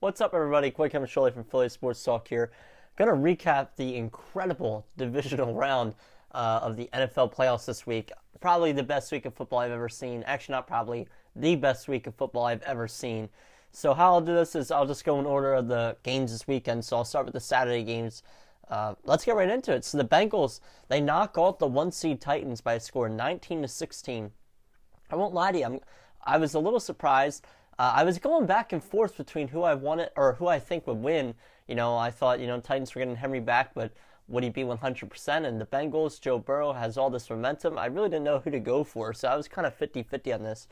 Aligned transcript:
What's 0.00 0.20
up, 0.20 0.32
everybody? 0.32 0.70
Coy 0.70 0.88
Camiscioli 0.88 1.34
from 1.34 1.42
Philly 1.42 1.68
Sports 1.68 2.04
Talk 2.04 2.28
here. 2.28 2.52
Going 2.96 3.10
to 3.10 3.16
recap 3.16 3.70
the 3.74 3.96
incredible 3.96 4.86
divisional 4.96 5.54
round 5.54 5.96
uh, 6.30 6.60
of 6.62 6.76
the 6.76 6.88
NFL 6.94 7.34
playoffs 7.34 7.66
this 7.66 7.84
week. 7.84 8.12
Probably 8.40 8.70
the 8.70 8.84
best 8.84 9.10
week 9.10 9.26
of 9.26 9.34
football 9.34 9.58
I've 9.58 9.72
ever 9.72 9.88
seen. 9.88 10.22
Actually, 10.22 10.52
not 10.52 10.68
probably 10.68 11.08
the 11.34 11.56
best 11.56 11.88
week 11.88 12.06
of 12.06 12.14
football 12.14 12.44
I've 12.44 12.62
ever 12.62 12.86
seen. 12.86 13.28
So, 13.72 13.92
how 13.92 14.12
I'll 14.12 14.20
do 14.20 14.36
this 14.36 14.54
is 14.54 14.70
I'll 14.70 14.86
just 14.86 15.04
go 15.04 15.18
in 15.18 15.26
order 15.26 15.54
of 15.54 15.66
the 15.66 15.96
games 16.04 16.30
this 16.30 16.46
weekend. 16.46 16.84
So, 16.84 16.98
I'll 16.98 17.04
start 17.04 17.24
with 17.24 17.34
the 17.34 17.40
Saturday 17.40 17.82
games. 17.82 18.22
Uh, 18.68 18.94
let's 19.02 19.24
get 19.24 19.34
right 19.34 19.50
into 19.50 19.74
it. 19.74 19.84
So, 19.84 19.98
the 19.98 20.04
Bengals 20.04 20.60
they 20.86 21.00
knock 21.00 21.34
out 21.36 21.58
the 21.58 21.66
one 21.66 21.90
seed 21.90 22.20
Titans 22.20 22.60
by 22.60 22.74
a 22.74 22.80
score 22.80 23.08
of 23.08 23.14
19 23.14 23.62
to 23.62 23.68
16. 23.68 24.30
I 25.10 25.16
won't 25.16 25.34
lie 25.34 25.50
to 25.50 25.58
you. 25.58 25.64
I'm, 25.64 25.80
I 26.24 26.36
was 26.36 26.54
a 26.54 26.60
little 26.60 26.78
surprised. 26.78 27.44
Uh, 27.78 27.92
I 27.94 28.04
was 28.04 28.18
going 28.18 28.46
back 28.46 28.72
and 28.72 28.82
forth 28.82 29.16
between 29.16 29.48
who 29.48 29.62
I 29.62 29.74
wanted 29.74 30.10
or 30.16 30.34
who 30.34 30.48
I 30.48 30.58
think 30.58 30.86
would 30.86 30.98
win. 30.98 31.34
You 31.68 31.76
know, 31.76 31.96
I 31.96 32.10
thought 32.10 32.40
you 32.40 32.46
know 32.46 32.60
Titans 32.60 32.94
were 32.94 33.00
getting 33.00 33.16
Henry 33.16 33.40
back, 33.40 33.72
but 33.74 33.92
would 34.26 34.42
he 34.44 34.50
be 34.50 34.62
100%? 34.62 35.46
And 35.46 35.60
the 35.60 35.66
Bengals, 35.66 36.20
Joe 36.20 36.38
Burrow 36.38 36.72
has 36.72 36.98
all 36.98 37.08
this 37.08 37.30
momentum. 37.30 37.78
I 37.78 37.86
really 37.86 38.08
didn't 38.08 38.24
know 38.24 38.40
who 38.40 38.50
to 38.50 38.60
go 38.60 38.84
for, 38.84 39.12
so 39.14 39.28
I 39.28 39.36
was 39.36 39.48
kind 39.48 39.66
of 39.66 39.78
50-50 39.78 40.34
on 40.34 40.42
this. 40.42 40.68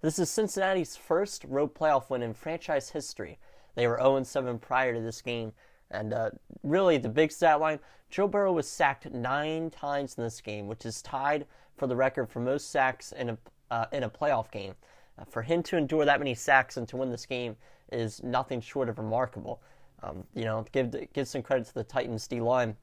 This 0.00 0.18
is 0.18 0.30
Cincinnati's 0.30 0.96
first 0.96 1.44
road 1.44 1.74
playoff 1.74 2.08
win 2.08 2.22
in 2.22 2.34
franchise 2.34 2.90
history. 2.90 3.38
They 3.74 3.86
were 3.86 3.98
0-7 3.98 4.60
prior 4.60 4.94
to 4.94 5.00
this 5.00 5.20
game. 5.20 5.52
And 5.90 6.12
uh, 6.12 6.30
really, 6.62 6.98
the 6.98 7.08
big 7.08 7.30
stat 7.30 7.60
line 7.60 7.78
Joe 8.10 8.28
Burrow 8.28 8.52
was 8.52 8.68
sacked 8.68 9.10
nine 9.10 9.70
times 9.70 10.16
in 10.16 10.24
this 10.24 10.40
game, 10.40 10.66
which 10.66 10.86
is 10.86 11.02
tied 11.02 11.46
for 11.76 11.86
the 11.86 11.96
record 11.96 12.28
for 12.30 12.40
most 12.40 12.70
sacks 12.70 13.12
in 13.12 13.30
a, 13.30 13.38
uh, 13.70 13.86
in 13.92 14.02
a 14.02 14.10
playoff 14.10 14.50
game. 14.50 14.74
Uh, 15.18 15.24
for 15.24 15.42
him 15.42 15.62
to 15.62 15.76
endure 15.76 16.04
that 16.04 16.18
many 16.18 16.34
sacks 16.34 16.76
and 16.76 16.88
to 16.88 16.96
win 16.96 17.10
this 17.10 17.26
game 17.26 17.56
is 17.92 18.22
nothing 18.22 18.60
short 18.60 18.88
of 18.88 18.98
remarkable. 18.98 19.60
Um, 20.02 20.24
you 20.34 20.44
know, 20.44 20.64
give 20.72 20.94
give 21.12 21.28
some 21.28 21.42
credit 21.42 21.66
to 21.68 21.74
the 21.74 21.84
Titans 21.84 22.26
D 22.26 22.40
line, 22.40 22.76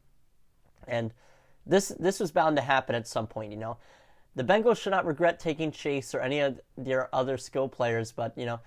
and 0.88 1.13
this 1.65 1.89
this 1.99 2.19
was 2.19 2.31
bound 2.31 2.55
to 2.55 2.61
happen 2.61 2.95
at 2.95 3.07
some 3.07 3.27
point. 3.27 3.51
You 3.51 3.57
know, 3.57 3.77
the 4.35 4.43
Bengals 4.43 4.77
should 4.77 4.91
not 4.91 5.05
regret 5.05 5.39
taking 5.39 5.71
Chase 5.71 6.15
or 6.15 6.21
any 6.21 6.39
of 6.39 6.59
their 6.77 7.13
other 7.13 7.38
skill 7.38 7.67
players, 7.67 8.11
but 8.11 8.35
you 8.38 8.45
know, 8.45 8.59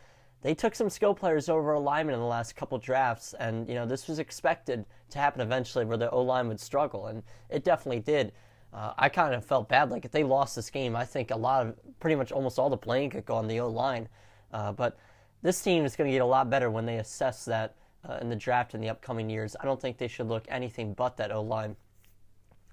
they 0.42 0.54
took 0.54 0.74
some 0.74 0.90
skill 0.90 1.14
players 1.14 1.48
over 1.48 1.72
a 1.72 1.80
lineman 1.80 2.14
in 2.14 2.20
the 2.20 2.26
last 2.26 2.54
couple 2.54 2.78
drafts, 2.78 3.34
and 3.40 3.66
you 3.66 3.74
know 3.74 3.86
this 3.86 4.06
was 4.06 4.18
expected 4.18 4.84
to 5.10 5.18
happen 5.18 5.40
eventually, 5.40 5.86
where 5.86 5.96
the 5.96 6.10
O 6.10 6.20
line 6.20 6.48
would 6.48 6.60
struggle, 6.60 7.06
and 7.06 7.22
it 7.48 7.64
definitely 7.64 8.00
did 8.00 8.32
uh, 8.74 8.92
I 8.98 9.08
kind 9.08 9.34
of 9.34 9.44
felt 9.44 9.68
bad. 9.68 9.90
Like 9.90 10.04
if 10.04 10.10
they 10.10 10.24
lost 10.24 10.56
this 10.56 10.68
game, 10.68 10.96
I 10.96 11.04
think 11.04 11.30
a 11.30 11.36
lot 11.36 11.64
of 11.64 11.74
pretty 12.00 12.16
much 12.16 12.32
almost 12.32 12.58
all 12.58 12.68
the 12.68 12.76
blame 12.76 13.08
could 13.08 13.24
go 13.24 13.36
on 13.36 13.46
the 13.46 13.60
O 13.60 13.68
line. 13.68 14.08
Uh, 14.52 14.72
but 14.72 14.98
this 15.42 15.62
team 15.62 15.84
is 15.84 15.94
going 15.94 16.10
to 16.10 16.12
get 16.12 16.22
a 16.22 16.26
lot 16.26 16.50
better 16.50 16.70
when 16.70 16.84
they 16.84 16.96
assess 16.96 17.44
that 17.44 17.76
uh, 18.08 18.18
in 18.20 18.28
the 18.28 18.36
draft 18.36 18.74
in 18.74 18.80
the 18.80 18.88
upcoming 18.88 19.30
years. 19.30 19.54
I 19.60 19.64
don't 19.64 19.80
think 19.80 19.96
they 19.96 20.08
should 20.08 20.26
look 20.26 20.44
anything 20.48 20.92
but 20.92 21.16
that 21.18 21.30
O 21.30 21.40
line. 21.40 21.76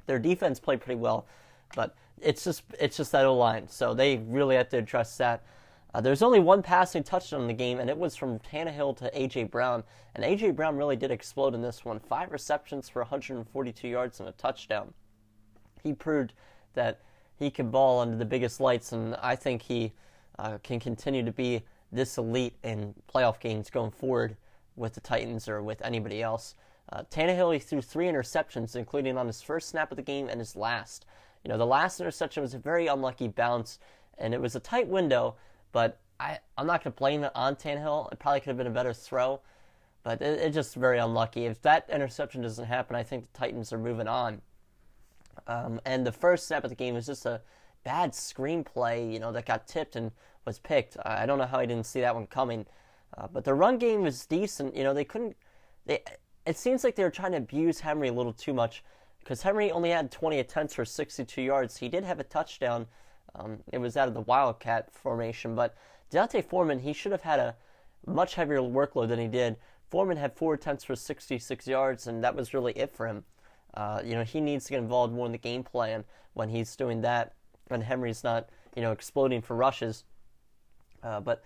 Their 0.07 0.17
defense 0.17 0.59
played 0.59 0.81
pretty 0.81 0.99
well, 0.99 1.27
but 1.75 1.95
it's 2.19 2.43
just 2.43 2.63
it's 2.79 2.97
just 2.97 3.11
that 3.11 3.25
O 3.25 3.35
line. 3.35 3.67
So 3.67 3.93
they 3.93 4.17
really 4.17 4.55
have 4.55 4.69
to 4.69 4.77
address 4.77 5.17
that. 5.17 5.43
Uh, 5.93 6.01
there's 6.01 6.23
only 6.23 6.39
one 6.39 6.63
passing 6.63 7.03
touchdown 7.03 7.41
in 7.41 7.47
the 7.47 7.53
game, 7.53 7.79
and 7.79 7.89
it 7.89 7.97
was 7.97 8.15
from 8.15 8.39
Tannehill 8.39 8.97
to 8.97 9.21
A.J. 9.21 9.43
Brown. 9.43 9.83
And 10.15 10.23
A.J. 10.23 10.51
Brown 10.51 10.77
really 10.77 10.95
did 10.95 11.11
explode 11.11 11.53
in 11.53 11.61
this 11.61 11.83
one. 11.83 11.99
Five 11.99 12.31
receptions 12.31 12.87
for 12.89 13.01
142 13.01 13.87
yards 13.87 14.19
and 14.21 14.29
a 14.29 14.31
touchdown 14.31 14.93
he 15.83 15.93
proved 15.93 16.33
that 16.73 16.99
he 17.37 17.49
can 17.49 17.71
ball 17.71 17.99
under 17.99 18.17
the 18.17 18.25
biggest 18.25 18.59
lights, 18.59 18.91
and 18.91 19.15
I 19.15 19.35
think 19.35 19.63
he 19.63 19.93
uh, 20.37 20.57
can 20.63 20.79
continue 20.79 21.23
to 21.23 21.31
be 21.31 21.63
this 21.91 22.17
elite 22.17 22.55
in 22.63 22.93
playoff 23.13 23.39
games 23.39 23.69
going 23.69 23.91
forward 23.91 24.37
with 24.75 24.93
the 24.93 25.01
Titans 25.01 25.47
or 25.47 25.61
with 25.61 25.81
anybody 25.81 26.21
else. 26.21 26.55
Uh, 26.91 27.03
Tannehill, 27.09 27.53
he 27.53 27.59
threw 27.59 27.81
three 27.81 28.07
interceptions, 28.07 28.75
including 28.75 29.17
on 29.17 29.27
his 29.27 29.41
first 29.41 29.69
snap 29.69 29.91
of 29.91 29.97
the 29.97 30.03
game 30.03 30.29
and 30.29 30.39
his 30.39 30.55
last. 30.55 31.05
You 31.43 31.49
know, 31.49 31.57
the 31.57 31.65
last 31.65 31.99
interception 31.99 32.41
was 32.41 32.53
a 32.53 32.59
very 32.59 32.87
unlucky 32.87 33.27
bounce, 33.27 33.79
and 34.17 34.33
it 34.33 34.41
was 34.41 34.55
a 34.55 34.59
tight 34.59 34.87
window, 34.87 35.35
but 35.71 35.99
I, 36.19 36.39
I'm 36.57 36.67
not 36.67 36.83
going 36.83 36.93
to 36.93 36.97
blame 36.97 37.23
it 37.23 37.31
on 37.33 37.55
Tannehill. 37.55 38.11
It 38.11 38.19
probably 38.19 38.41
could 38.41 38.49
have 38.49 38.57
been 38.57 38.67
a 38.67 38.71
better 38.71 38.93
throw, 38.93 39.41
but 40.03 40.21
it, 40.21 40.39
it's 40.39 40.55
just 40.55 40.75
very 40.75 40.99
unlucky. 40.99 41.45
If 41.45 41.61
that 41.63 41.89
interception 41.89 42.41
doesn't 42.43 42.65
happen, 42.65 42.95
I 42.95 43.03
think 43.03 43.31
the 43.31 43.39
Titans 43.39 43.73
are 43.73 43.79
moving 43.79 44.07
on. 44.07 44.41
Um, 45.47 45.79
and 45.85 46.05
the 46.05 46.11
first 46.11 46.47
snap 46.47 46.63
of 46.63 46.69
the 46.69 46.75
game 46.75 46.93
was 46.93 47.05
just 47.05 47.25
a 47.25 47.41
bad 47.83 48.11
screenplay, 48.11 49.11
you 49.11 49.19
know, 49.19 49.31
that 49.31 49.45
got 49.45 49.67
tipped 49.67 49.95
and 49.95 50.11
was 50.45 50.59
picked. 50.59 50.97
I 51.03 51.25
don't 51.25 51.37
know 51.37 51.45
how 51.45 51.59
I 51.59 51.65
didn't 51.65 51.85
see 51.85 52.01
that 52.01 52.15
one 52.15 52.27
coming. 52.27 52.65
Uh, 53.17 53.27
but 53.31 53.43
the 53.43 53.53
run 53.53 53.77
game 53.77 54.03
was 54.03 54.25
decent. 54.25 54.75
You 54.75 54.83
know, 54.83 54.93
they 54.93 55.03
couldn't. 55.03 55.35
They. 55.85 55.99
It 56.45 56.57
seems 56.57 56.83
like 56.83 56.95
they 56.95 57.03
were 57.03 57.11
trying 57.11 57.33
to 57.33 57.37
abuse 57.37 57.79
Henry 57.79 58.07
a 58.07 58.13
little 58.13 58.33
too 58.33 58.53
much 58.53 58.83
because 59.19 59.43
Henry 59.43 59.71
only 59.71 59.91
had 59.91 60.11
20 60.11 60.39
attempts 60.39 60.73
for 60.73 60.85
62 60.85 61.41
yards. 61.41 61.77
He 61.77 61.87
did 61.87 62.03
have 62.03 62.19
a 62.19 62.23
touchdown. 62.23 62.87
Um, 63.35 63.59
it 63.71 63.77
was 63.77 63.95
out 63.95 64.07
of 64.07 64.13
the 64.13 64.21
Wildcat 64.21 64.91
formation, 64.91 65.55
but 65.55 65.75
D'Onta 66.09 66.43
Foreman 66.43 66.79
he 66.79 66.93
should 66.93 67.11
have 67.11 67.21
had 67.21 67.39
a 67.39 67.55
much 68.05 68.35
heavier 68.35 68.59
workload 68.59 69.09
than 69.09 69.19
he 69.19 69.27
did. 69.27 69.57
Foreman 69.89 70.17
had 70.17 70.33
four 70.33 70.53
attempts 70.53 70.83
for 70.83 70.95
66 70.95 71.67
yards, 71.67 72.07
and 72.07 72.23
that 72.23 72.35
was 72.35 72.53
really 72.53 72.73
it 72.73 72.95
for 72.95 73.07
him. 73.07 73.23
Uh, 73.73 74.01
you 74.03 74.13
know, 74.13 74.23
he 74.23 74.41
needs 74.41 74.65
to 74.65 74.71
get 74.71 74.79
involved 74.79 75.13
more 75.13 75.25
in 75.25 75.31
the 75.31 75.37
game 75.37 75.63
plan 75.63 76.03
when 76.33 76.49
he's 76.49 76.75
doing 76.75 77.01
that, 77.01 77.33
when 77.67 77.81
Henry's 77.81 78.23
not, 78.23 78.49
you 78.75 78.81
know, 78.81 78.91
exploding 78.91 79.41
for 79.41 79.55
rushes. 79.55 80.03
Uh, 81.03 81.19
but 81.19 81.43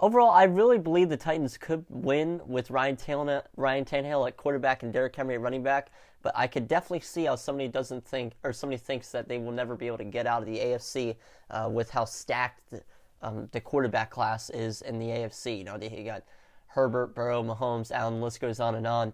overall, 0.00 0.30
I 0.30 0.44
really 0.44 0.78
believe 0.78 1.08
the 1.08 1.16
Titans 1.16 1.56
could 1.56 1.84
win 1.88 2.40
with 2.46 2.70
Ryan 2.70 2.96
Tannehill, 2.96 3.44
Ryan 3.56 3.84
Tannehill 3.84 4.26
at 4.26 4.36
quarterback 4.36 4.82
and 4.82 4.92
Derrick 4.92 5.14
Henry 5.14 5.34
at 5.34 5.40
running 5.40 5.62
back. 5.62 5.90
But 6.22 6.32
I 6.36 6.46
could 6.46 6.68
definitely 6.68 7.00
see 7.00 7.24
how 7.24 7.34
somebody 7.34 7.68
doesn't 7.68 8.04
think, 8.06 8.34
or 8.44 8.52
somebody 8.52 8.78
thinks 8.78 9.10
that 9.10 9.28
they 9.28 9.38
will 9.38 9.50
never 9.50 9.74
be 9.74 9.88
able 9.88 9.98
to 9.98 10.04
get 10.04 10.26
out 10.26 10.42
of 10.42 10.46
the 10.46 10.58
AFC 10.58 11.16
uh, 11.50 11.68
with 11.72 11.90
how 11.90 12.04
stacked 12.04 12.70
the, 12.70 12.82
um, 13.22 13.48
the 13.50 13.60
quarterback 13.60 14.10
class 14.10 14.48
is 14.50 14.82
in 14.82 14.98
the 14.98 15.06
AFC. 15.06 15.58
You 15.58 15.64
know, 15.64 15.78
they 15.78 16.04
got 16.04 16.22
Herbert, 16.68 17.14
Burrow, 17.14 17.42
Mahomes, 17.42 17.90
Allen, 17.90 18.20
list 18.20 18.40
goes 18.40 18.60
on 18.60 18.76
and 18.76 18.86
on. 18.86 19.12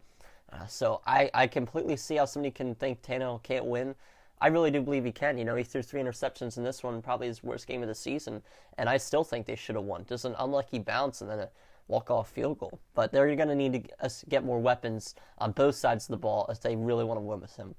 Uh, 0.52 0.66
so 0.66 1.00
I, 1.06 1.30
I 1.34 1.46
completely 1.46 1.96
see 1.96 2.16
how 2.16 2.24
somebody 2.24 2.50
can 2.50 2.74
think 2.74 3.02
Tannehill 3.02 3.42
can't 3.42 3.66
win. 3.66 3.94
I 4.40 4.48
really 4.48 4.70
do 4.70 4.80
believe 4.80 5.04
he 5.04 5.12
can. 5.12 5.36
You 5.36 5.44
know, 5.44 5.56
he 5.56 5.64
threw 5.64 5.82
three 5.82 6.00
interceptions 6.00 6.56
in 6.56 6.64
this 6.64 6.82
one, 6.82 7.02
probably 7.02 7.26
his 7.26 7.42
worst 7.42 7.66
game 7.66 7.82
of 7.82 7.88
the 7.88 7.94
season, 7.94 8.42
and 8.78 8.88
I 8.88 8.96
still 8.96 9.24
think 9.24 9.46
they 9.46 9.56
should 9.56 9.74
have 9.74 9.84
won. 9.84 10.06
Just 10.08 10.24
an 10.24 10.36
unlucky 10.38 10.78
bounce 10.78 11.20
and 11.20 11.30
then 11.30 11.40
a 11.40 11.50
walk-off 11.88 12.30
field 12.30 12.58
goal. 12.58 12.78
But 12.94 13.10
they're 13.10 13.34
going 13.34 13.48
to 13.48 13.54
need 13.54 13.72
to 13.72 14.10
get 14.28 14.44
more 14.44 14.60
weapons 14.60 15.14
on 15.38 15.52
both 15.52 15.74
sides 15.74 16.04
of 16.04 16.10
the 16.10 16.18
ball 16.18 16.46
if 16.48 16.60
they 16.60 16.76
really 16.76 17.04
want 17.04 17.18
to 17.18 17.22
win 17.22 17.40
with 17.40 17.56
him. 17.56 17.74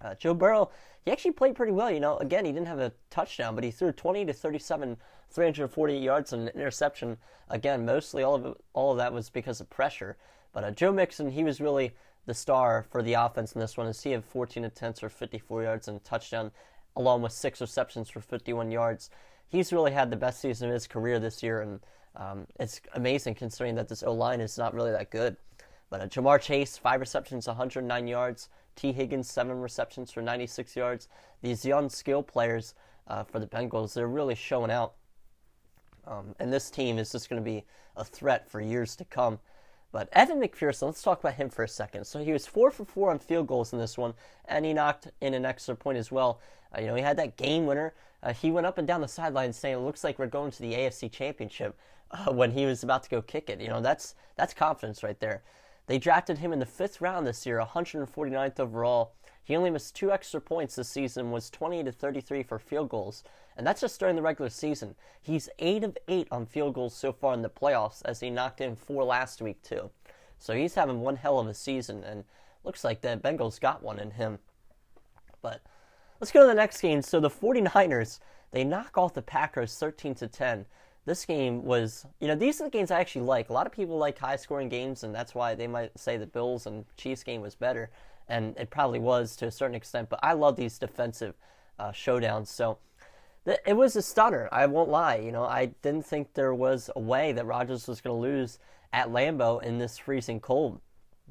Uh, 0.00 0.14
Joe 0.14 0.34
Burrow, 0.34 0.70
he 1.04 1.10
actually 1.10 1.32
played 1.32 1.54
pretty 1.54 1.72
well. 1.72 1.90
You 1.90 2.00
know, 2.00 2.18
again, 2.18 2.44
he 2.44 2.52
didn't 2.52 2.68
have 2.68 2.78
a 2.78 2.92
touchdown, 3.10 3.54
but 3.54 3.64
he 3.64 3.70
threw 3.70 3.92
20 3.92 4.26
to 4.26 4.32
37, 4.32 4.96
340 5.30 5.96
yards 5.96 6.32
and 6.32 6.48
an 6.48 6.54
interception. 6.54 7.16
Again, 7.48 7.84
mostly 7.84 8.22
all 8.22 8.34
of 8.34 8.46
it, 8.46 8.54
all 8.74 8.92
of 8.92 8.98
that 8.98 9.12
was 9.12 9.30
because 9.30 9.60
of 9.60 9.70
pressure. 9.70 10.16
But 10.52 10.64
uh, 10.64 10.70
Joe 10.70 10.92
Mixon, 10.92 11.30
he 11.30 11.44
was 11.44 11.60
really 11.60 11.92
the 12.26 12.34
star 12.34 12.84
for 12.90 13.02
the 13.02 13.14
offense 13.14 13.52
in 13.52 13.60
this 13.60 13.76
one. 13.76 13.86
As 13.86 14.02
he 14.02 14.10
had 14.10 14.24
14 14.24 14.64
attempts 14.64 15.00
for 15.00 15.08
54 15.08 15.62
yards 15.62 15.88
and 15.88 15.98
a 15.98 16.04
touchdown, 16.04 16.50
along 16.96 17.22
with 17.22 17.32
six 17.32 17.60
receptions 17.60 18.10
for 18.10 18.20
51 18.20 18.70
yards. 18.70 19.10
He's 19.48 19.72
really 19.72 19.92
had 19.92 20.10
the 20.10 20.16
best 20.16 20.40
season 20.40 20.68
of 20.68 20.74
his 20.74 20.86
career 20.86 21.18
this 21.18 21.42
year, 21.42 21.62
and 21.62 21.80
um, 22.16 22.46
it's 22.60 22.80
amazing 22.94 23.34
considering 23.34 23.76
that 23.76 23.88
this 23.88 24.02
O 24.02 24.12
line 24.12 24.40
is 24.40 24.58
not 24.58 24.74
really 24.74 24.90
that 24.90 25.10
good. 25.10 25.36
But 25.90 26.00
uh, 26.00 26.06
Ja'Marr 26.06 26.40
Chase, 26.40 26.76
five 26.76 27.00
receptions, 27.00 27.46
109 27.46 28.06
yards. 28.06 28.48
Tee 28.76 28.92
Higgins, 28.92 29.28
seven 29.28 29.60
receptions 29.60 30.12
for 30.12 30.22
96 30.22 30.76
yards. 30.76 31.08
These 31.42 31.64
young 31.64 31.88
skill 31.88 32.22
players 32.22 32.74
uh, 33.08 33.24
for 33.24 33.40
the 33.40 33.46
Bengals, 33.46 33.94
they're 33.94 34.06
really 34.06 34.36
showing 34.36 34.70
out. 34.70 34.94
Um, 36.06 36.34
and 36.38 36.52
this 36.52 36.70
team 36.70 36.98
is 36.98 37.10
just 37.10 37.28
going 37.28 37.42
to 37.42 37.44
be 37.44 37.64
a 37.96 38.04
threat 38.04 38.48
for 38.48 38.60
years 38.60 38.94
to 38.96 39.04
come. 39.04 39.40
But 39.90 40.08
Evan 40.12 40.40
McPherson, 40.40 40.82
let's 40.82 41.02
talk 41.02 41.20
about 41.20 41.34
him 41.34 41.48
for 41.48 41.62
a 41.62 41.68
second. 41.68 42.04
So 42.04 42.22
he 42.22 42.32
was 42.32 42.46
four 42.46 42.70
for 42.70 42.84
four 42.84 43.10
on 43.10 43.18
field 43.18 43.46
goals 43.46 43.72
in 43.72 43.78
this 43.78 43.96
one, 43.96 44.14
and 44.46 44.64
he 44.64 44.72
knocked 44.72 45.08
in 45.20 45.34
an 45.34 45.44
extra 45.44 45.74
point 45.74 45.98
as 45.98 46.12
well. 46.12 46.40
Uh, 46.76 46.80
you 46.80 46.86
know, 46.88 46.94
he 46.94 47.02
had 47.02 47.16
that 47.16 47.36
game 47.36 47.64
winner. 47.64 47.94
Uh, 48.22 48.32
he 48.32 48.50
went 48.50 48.66
up 48.66 48.78
and 48.78 48.86
down 48.86 49.00
the 49.00 49.08
sideline 49.08 49.52
saying, 49.52 49.76
"It 49.76 49.80
looks 49.80 50.04
like 50.04 50.18
we're 50.18 50.26
going 50.26 50.50
to 50.50 50.62
the 50.62 50.74
AFC 50.74 51.10
Championship." 51.10 51.78
Uh, 52.10 52.32
when 52.32 52.52
he 52.52 52.64
was 52.64 52.82
about 52.82 53.02
to 53.02 53.10
go 53.10 53.20
kick 53.20 53.50
it, 53.50 53.60
you 53.60 53.68
know, 53.68 53.82
that's 53.82 54.14
that's 54.34 54.54
confidence 54.54 55.02
right 55.02 55.20
there. 55.20 55.42
They 55.88 55.98
drafted 55.98 56.38
him 56.38 56.54
in 56.54 56.58
the 56.58 56.64
fifth 56.64 57.02
round 57.02 57.26
this 57.26 57.44
year, 57.44 57.60
149th 57.60 58.58
overall. 58.60 59.12
He 59.48 59.56
only 59.56 59.70
missed 59.70 59.96
two 59.96 60.12
extra 60.12 60.42
points 60.42 60.76
this 60.76 60.90
season, 60.90 61.30
was 61.30 61.48
20 61.48 61.82
to 61.84 61.90
33 61.90 62.42
for 62.42 62.58
field 62.58 62.90
goals, 62.90 63.24
and 63.56 63.66
that's 63.66 63.80
just 63.80 63.98
during 63.98 64.14
the 64.14 64.20
regular 64.20 64.50
season. 64.50 64.94
He's 65.22 65.48
8 65.58 65.84
of 65.84 65.96
8 66.06 66.28
on 66.30 66.44
field 66.44 66.74
goals 66.74 66.94
so 66.94 67.14
far 67.14 67.32
in 67.32 67.40
the 67.40 67.48
playoffs, 67.48 68.02
as 68.04 68.20
he 68.20 68.28
knocked 68.28 68.60
in 68.60 68.76
four 68.76 69.04
last 69.04 69.40
week, 69.40 69.62
too. 69.62 69.88
So 70.38 70.52
he's 70.52 70.74
having 70.74 71.00
one 71.00 71.16
hell 71.16 71.38
of 71.38 71.46
a 71.46 71.54
season, 71.54 72.04
and 72.04 72.24
looks 72.62 72.84
like 72.84 73.00
the 73.00 73.18
Bengals 73.24 73.58
got 73.58 73.82
one 73.82 73.98
in 73.98 74.10
him. 74.10 74.38
But 75.40 75.62
let's 76.20 76.30
go 76.30 76.42
to 76.42 76.46
the 76.46 76.52
next 76.52 76.82
game. 76.82 77.00
So 77.00 77.18
the 77.18 77.30
49ers, 77.30 78.18
they 78.50 78.64
knock 78.64 78.98
off 78.98 79.14
the 79.14 79.22
Packers 79.22 79.74
13 79.76 80.14
to 80.16 80.28
10. 80.28 80.66
this 81.06 81.24
game 81.24 81.64
was, 81.64 82.04
you 82.20 82.28
know, 82.28 82.34
these 82.34 82.60
are 82.60 82.64
the 82.64 82.70
games 82.70 82.90
I 82.90 83.00
actually 83.00 83.24
like. 83.24 83.48
A 83.48 83.54
lot 83.54 83.66
of 83.66 83.72
people 83.72 83.96
like 83.96 84.18
high 84.18 84.36
scoring 84.36 84.68
games, 84.68 85.04
and 85.04 85.14
that's 85.14 85.34
why 85.34 85.54
they 85.54 85.66
might 85.66 85.98
say 85.98 86.18
the 86.18 86.26
Bills 86.26 86.66
and 86.66 86.84
Chiefs 86.98 87.22
game 87.24 87.40
was 87.40 87.54
better. 87.54 87.88
And 88.28 88.56
it 88.58 88.70
probably 88.70 88.98
was 88.98 89.36
to 89.36 89.46
a 89.46 89.50
certain 89.50 89.74
extent, 89.74 90.08
but 90.08 90.20
I 90.22 90.34
love 90.34 90.56
these 90.56 90.78
defensive 90.78 91.34
uh, 91.78 91.92
showdowns. 91.92 92.48
So 92.48 92.78
th- 93.44 93.60
it 93.66 93.74
was 93.74 93.96
a 93.96 94.02
stunner. 94.02 94.48
I 94.52 94.66
won't 94.66 94.90
lie. 94.90 95.16
You 95.16 95.32
know, 95.32 95.44
I 95.44 95.66
didn't 95.82 96.04
think 96.06 96.34
there 96.34 96.54
was 96.54 96.90
a 96.94 97.00
way 97.00 97.32
that 97.32 97.46
Rodgers 97.46 97.88
was 97.88 98.00
going 98.00 98.14
to 98.14 98.20
lose 98.20 98.58
at 98.92 99.08
Lambeau 99.08 99.62
in 99.62 99.78
this 99.78 99.98
freezing 99.98 100.40
cold, 100.40 100.80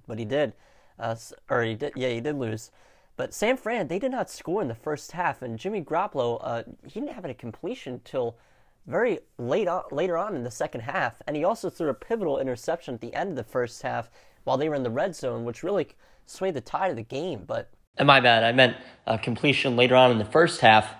but 0.07 0.19
he 0.19 0.25
did. 0.25 0.53
Uh, 0.99 1.15
or 1.49 1.63
he 1.63 1.75
did, 1.75 1.93
yeah, 1.95 2.09
he 2.09 2.21
did 2.21 2.35
lose. 2.35 2.71
But 3.15 3.33
San 3.33 3.57
Fran, 3.57 3.87
they 3.87 3.99
did 3.99 4.11
not 4.11 4.29
score 4.29 4.61
in 4.61 4.67
the 4.67 4.75
first 4.75 5.11
half, 5.11 5.41
and 5.41 5.57
Jimmy 5.57 5.81
Garoppolo, 5.81 6.39
uh, 6.41 6.63
he 6.83 6.99
didn't 6.99 7.15
have 7.15 7.25
a 7.25 7.33
completion 7.33 8.01
till 8.03 8.37
very 8.85 9.19
late 9.37 9.67
on, 9.67 9.83
later 9.91 10.17
on 10.17 10.35
in 10.35 10.43
the 10.43 10.51
second 10.51 10.81
half, 10.81 11.21
and 11.27 11.35
he 11.35 11.43
also 11.43 11.69
threw 11.69 11.89
a 11.89 11.93
pivotal 11.93 12.39
interception 12.39 12.93
at 12.93 13.01
the 13.01 13.13
end 13.13 13.31
of 13.31 13.35
the 13.35 13.43
first 13.43 13.81
half 13.81 14.09
while 14.43 14.57
they 14.57 14.69
were 14.69 14.75
in 14.75 14.83
the 14.83 14.89
red 14.89 15.15
zone, 15.15 15.45
which 15.45 15.63
really 15.63 15.87
swayed 16.27 16.53
the 16.53 16.61
tide 16.61 16.91
of 16.91 16.95
the 16.95 17.03
game. 17.03 17.43
But 17.47 17.69
and 17.97 18.05
my 18.05 18.19
bad, 18.19 18.43
I 18.43 18.51
meant 18.51 18.77
uh, 19.07 19.17
completion 19.17 19.75
later 19.75 19.95
on 19.95 20.11
in 20.11 20.19
the 20.19 20.25
first 20.25 20.61
half. 20.61 20.93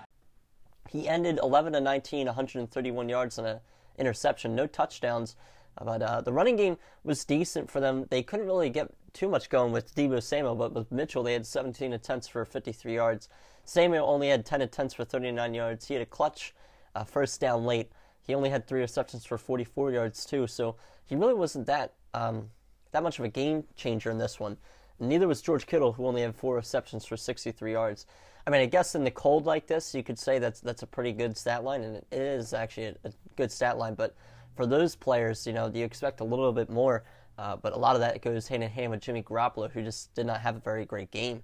He 0.88 1.06
ended 1.06 1.38
11 1.42 1.74
to 1.74 1.80
19, 1.80 2.26
131 2.26 3.08
yards 3.08 3.38
and 3.38 3.46
an 3.46 3.60
interception, 3.98 4.56
no 4.56 4.66
touchdowns. 4.66 5.36
But 5.80 6.02
uh, 6.02 6.20
the 6.22 6.32
running 6.32 6.56
game 6.56 6.76
was 7.04 7.24
decent 7.24 7.70
for 7.70 7.78
them. 7.78 8.06
They 8.10 8.22
couldn't 8.22 8.46
really 8.46 8.70
get 8.70 8.90
too 9.12 9.28
much 9.28 9.48
going 9.48 9.72
with 9.72 9.94
Deebo 9.94 10.22
Samuel, 10.22 10.56
but 10.56 10.72
with 10.72 10.90
Mitchell, 10.90 11.22
they 11.22 11.34
had 11.34 11.46
17 11.46 11.92
attempts 11.92 12.26
for 12.26 12.44
53 12.44 12.94
yards. 12.94 13.28
Samuel 13.64 14.08
only 14.08 14.28
had 14.28 14.44
10 14.44 14.62
attempts 14.62 14.94
for 14.94 15.04
39 15.04 15.54
yards. 15.54 15.86
He 15.86 15.94
had 15.94 16.02
a 16.02 16.06
clutch 16.06 16.54
uh, 16.94 17.04
first 17.04 17.40
down 17.40 17.64
late. 17.64 17.92
He 18.20 18.34
only 18.34 18.50
had 18.50 18.66
three 18.66 18.80
receptions 18.80 19.24
for 19.24 19.38
44 19.38 19.92
yards 19.92 20.24
too, 20.24 20.46
so 20.46 20.76
he 21.06 21.14
really 21.14 21.34
wasn't 21.34 21.66
that 21.66 21.94
um, 22.14 22.50
that 22.92 23.02
much 23.02 23.18
of 23.18 23.24
a 23.24 23.28
game 23.28 23.64
changer 23.76 24.10
in 24.10 24.18
this 24.18 24.40
one. 24.40 24.56
Neither 25.00 25.28
was 25.28 25.40
George 25.40 25.66
Kittle, 25.66 25.92
who 25.92 26.06
only 26.06 26.22
had 26.22 26.34
four 26.34 26.56
receptions 26.56 27.04
for 27.04 27.16
63 27.16 27.72
yards. 27.72 28.06
I 28.46 28.50
mean, 28.50 28.60
I 28.62 28.66
guess 28.66 28.94
in 28.94 29.04
the 29.04 29.10
cold 29.10 29.46
like 29.46 29.66
this, 29.66 29.94
you 29.94 30.02
could 30.02 30.18
say 30.18 30.38
that's 30.38 30.60
that's 30.60 30.82
a 30.82 30.86
pretty 30.86 31.12
good 31.12 31.36
stat 31.36 31.64
line, 31.64 31.82
and 31.82 31.96
it 31.96 32.04
is 32.10 32.54
actually 32.54 32.86
a, 32.86 32.94
a 33.04 33.12
good 33.36 33.52
stat 33.52 33.78
line. 33.78 33.94
But 33.94 34.16
for 34.56 34.66
those 34.66 34.96
players, 34.96 35.46
you 35.46 35.52
know, 35.52 35.70
you 35.72 35.84
expect 35.84 36.20
a 36.20 36.24
little 36.24 36.52
bit 36.52 36.70
more. 36.70 37.04
Uh, 37.38 37.56
but 37.56 37.72
a 37.72 37.76
lot 37.78 37.94
of 37.94 38.00
that 38.00 38.20
goes 38.20 38.48
hand 38.48 38.64
in 38.64 38.70
hand 38.70 38.90
with 38.90 39.00
Jimmy 39.00 39.22
Garoppolo, 39.22 39.70
who 39.70 39.82
just 39.82 40.12
did 40.14 40.26
not 40.26 40.40
have 40.40 40.56
a 40.56 40.60
very 40.60 40.84
great 40.84 41.10
game. 41.12 41.42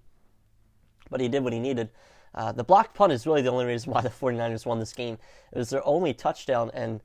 But 1.08 1.20
he 1.20 1.28
did 1.28 1.44
what 1.44 1.52
he 1.52 1.60
needed. 1.60 1.90
Uh, 2.34 2.50
the 2.50 2.64
blocked 2.64 2.94
punt 2.94 3.12
is 3.12 3.26
really 3.26 3.42
the 3.42 3.52
only 3.52 3.64
reason 3.64 3.92
why 3.92 4.00
the 4.00 4.08
49ers 4.08 4.66
won 4.66 4.80
this 4.80 4.92
game. 4.92 5.18
It 5.52 5.58
was 5.58 5.70
their 5.70 5.86
only 5.86 6.12
touchdown 6.12 6.70
and 6.74 7.00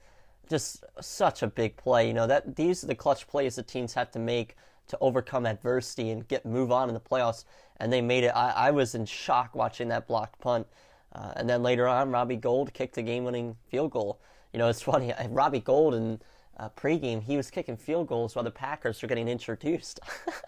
just 0.49 0.83
such 0.99 1.43
a 1.43 1.47
big 1.47 1.77
play. 1.77 2.07
You 2.07 2.13
know, 2.13 2.25
that 2.25 2.55
these 2.55 2.83
are 2.83 2.87
the 2.87 2.95
clutch 2.95 3.27
plays 3.27 3.55
that 3.57 3.67
teams 3.67 3.93
have 3.93 4.09
to 4.11 4.19
make 4.19 4.55
to 4.89 4.97
overcome 5.01 5.45
adversity 5.45 6.09
and 6.09 6.27
get 6.27 6.45
move 6.45 6.71
on 6.71 6.89
in 6.89 6.93
the 6.93 6.99
playoffs. 6.99 7.45
And 7.77 7.91
they 7.91 8.01
made 8.01 8.23
it. 8.23 8.29
I, 8.35 8.51
I 8.51 8.71
was 8.71 8.95
in 8.95 9.05
shock 9.05 9.55
watching 9.55 9.87
that 9.89 10.07
blocked 10.07 10.39
punt. 10.39 10.67
Uh, 11.13 11.33
and 11.37 11.49
then 11.49 11.63
later 11.63 11.87
on, 11.87 12.11
Robbie 12.11 12.35
Gould 12.35 12.73
kicked 12.73 12.95
the 12.95 13.01
game-winning 13.01 13.55
field 13.69 13.91
goal. 13.91 14.19
You 14.53 14.59
know, 14.59 14.67
it's 14.67 14.81
funny. 14.91 15.13
Robbie 15.29 15.61
Gould 15.61 15.95
in 15.95 16.19
uh, 16.59 16.69
pregame, 16.75 17.23
he 17.23 17.37
was 17.37 17.49
kicking 17.49 17.77
field 17.77 18.07
goals 18.07 18.35
while 18.35 18.43
the 18.43 18.51
Packers 18.51 19.01
were 19.01 19.07
getting 19.07 19.29
introduced. 19.29 19.99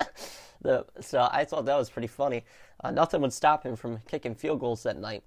the, 0.62 0.86
so 1.00 1.28
I 1.32 1.46
thought 1.46 1.66
that 1.66 1.78
was 1.78 1.90
pretty 1.90 2.10
funny. 2.10 2.44
Uh, 2.84 2.92
nothing 2.92 3.22
would 3.22 3.34
stop 3.34 3.66
him 3.66 3.76
from 3.76 4.00
kicking 4.08 4.36
field 4.36 4.60
goals 4.60 4.84
that 4.84 4.98
night. 4.98 5.24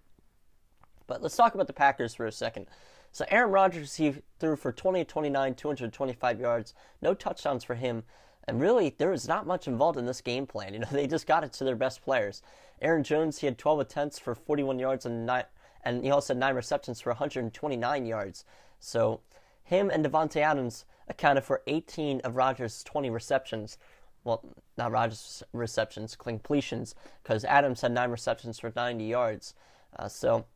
But 1.07 1.23
let's 1.23 1.37
talk 1.37 1.55
about 1.55 1.67
the 1.67 1.73
Packers 1.73 2.15
for 2.15 2.27
a 2.27 2.33
second. 2.33 2.67
So 3.13 3.25
Aaron 3.29 3.51
Rodgers, 3.51 3.95
he 3.95 4.15
threw 4.41 4.57
for 4.57 4.73
20 4.73 5.05
29, 5.05 5.55
225 5.55 6.41
yards, 6.41 6.75
no 7.01 7.15
touchdowns 7.15 7.65
for 7.65 7.77
him. 7.77 8.03
And 8.47 8.61
really, 8.61 8.95
there 8.99 9.11
was 9.11 9.27
not 9.27 9.47
much 9.47 9.67
involved 9.67 9.99
in 9.99 10.07
this 10.07 10.21
game 10.21 10.47
plan. 10.47 10.75
You 10.75 10.81
know, 10.81 10.89
they 10.93 11.07
just 11.07 11.27
got 11.27 11.45
it 11.45 11.53
to 11.55 11.65
their 11.65 11.77
best 11.77 12.03
players. 12.03 12.43
Aaron 12.83 13.03
Jones, 13.03 13.39
he 13.39 13.47
had 13.47 13.59
12 13.59 13.81
attempts 13.81 14.19
for 14.19 14.35
41 14.35 14.79
yards 14.79 15.07
and 15.07 15.27
nine, 15.27 15.45
and 15.85 16.05
he 16.05 16.11
also 16.11 16.35
had 16.35 16.41
nine 16.41 16.55
receptions 16.55 17.01
for 17.01 17.11
129 17.11 18.07
yards. 18.07 18.45
So 18.81 19.21
him 19.63 19.91
and 19.91 20.05
Davante 20.05 20.41
Adams 20.41 20.85
accounted 21.09 21.45
for 21.45 21.63
18 21.67 22.21
of 22.21 22.37
Rodgers' 22.37 22.83
20 22.83 23.11
receptions 23.11 23.79
well, 24.25 24.43
not 24.77 24.91
Rodgers' 24.91 25.43
receptions, 25.53 26.17
completions, 26.17 26.95
because 27.23 27.45
Adams 27.45 27.83
had 27.83 27.93
nine 27.93 28.11
receptions 28.11 28.59
for 28.59 28.73
90 28.75 29.05
yards. 29.05 29.55
Uh, 29.97 30.09
so, 30.09 30.47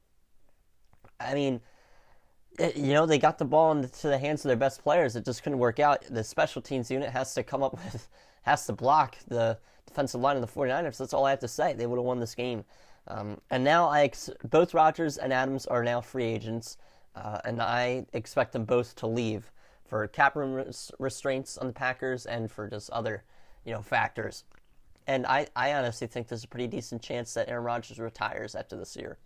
I 1.20 1.34
mean, 1.34 1.60
you 2.58 2.92
know, 2.92 3.06
they 3.06 3.18
got 3.18 3.38
the 3.38 3.44
ball 3.44 3.72
into 3.72 4.08
the 4.08 4.18
hands 4.18 4.44
of 4.44 4.48
their 4.48 4.56
best 4.56 4.82
players. 4.82 5.16
It 5.16 5.24
just 5.24 5.42
couldn't 5.42 5.58
work 5.58 5.78
out. 5.78 6.02
The 6.10 6.24
special 6.24 6.60
teams 6.60 6.90
unit 6.90 7.10
has 7.10 7.34
to 7.34 7.42
come 7.42 7.62
up 7.62 7.72
with, 7.84 8.08
has 8.42 8.66
to 8.66 8.72
block 8.72 9.16
the 9.28 9.58
defensive 9.86 10.20
line 10.20 10.36
of 10.36 10.42
the 10.42 10.48
49ers. 10.48 10.98
That's 10.98 11.14
all 11.14 11.24
I 11.24 11.30
have 11.30 11.40
to 11.40 11.48
say. 11.48 11.72
They 11.72 11.86
would 11.86 11.96
have 11.96 12.04
won 12.04 12.20
this 12.20 12.34
game. 12.34 12.64
Um, 13.06 13.40
and 13.50 13.64
now 13.64 13.88
I 13.88 14.02
ex- 14.02 14.30
both 14.44 14.74
Rodgers 14.74 15.16
and 15.16 15.32
Adams 15.32 15.66
are 15.66 15.82
now 15.82 16.00
free 16.00 16.24
agents, 16.24 16.76
uh, 17.16 17.38
and 17.44 17.62
I 17.62 18.06
expect 18.12 18.52
them 18.52 18.64
both 18.64 18.94
to 18.96 19.06
leave 19.06 19.50
for 19.86 20.06
cap 20.08 20.36
room 20.36 20.52
res- 20.52 20.90
restraints 20.98 21.56
on 21.56 21.68
the 21.68 21.72
Packers 21.72 22.26
and 22.26 22.50
for 22.50 22.68
just 22.68 22.90
other 22.90 23.24
you 23.64 23.72
know, 23.72 23.80
factors. 23.80 24.44
And 25.06 25.26
I, 25.26 25.46
I 25.56 25.72
honestly 25.72 26.06
think 26.06 26.28
there's 26.28 26.44
a 26.44 26.48
pretty 26.48 26.66
decent 26.66 27.00
chance 27.00 27.32
that 27.34 27.48
Aaron 27.48 27.64
Rodgers 27.64 27.98
retires 27.98 28.54
after 28.54 28.76
this 28.76 28.94
year. 28.94 29.16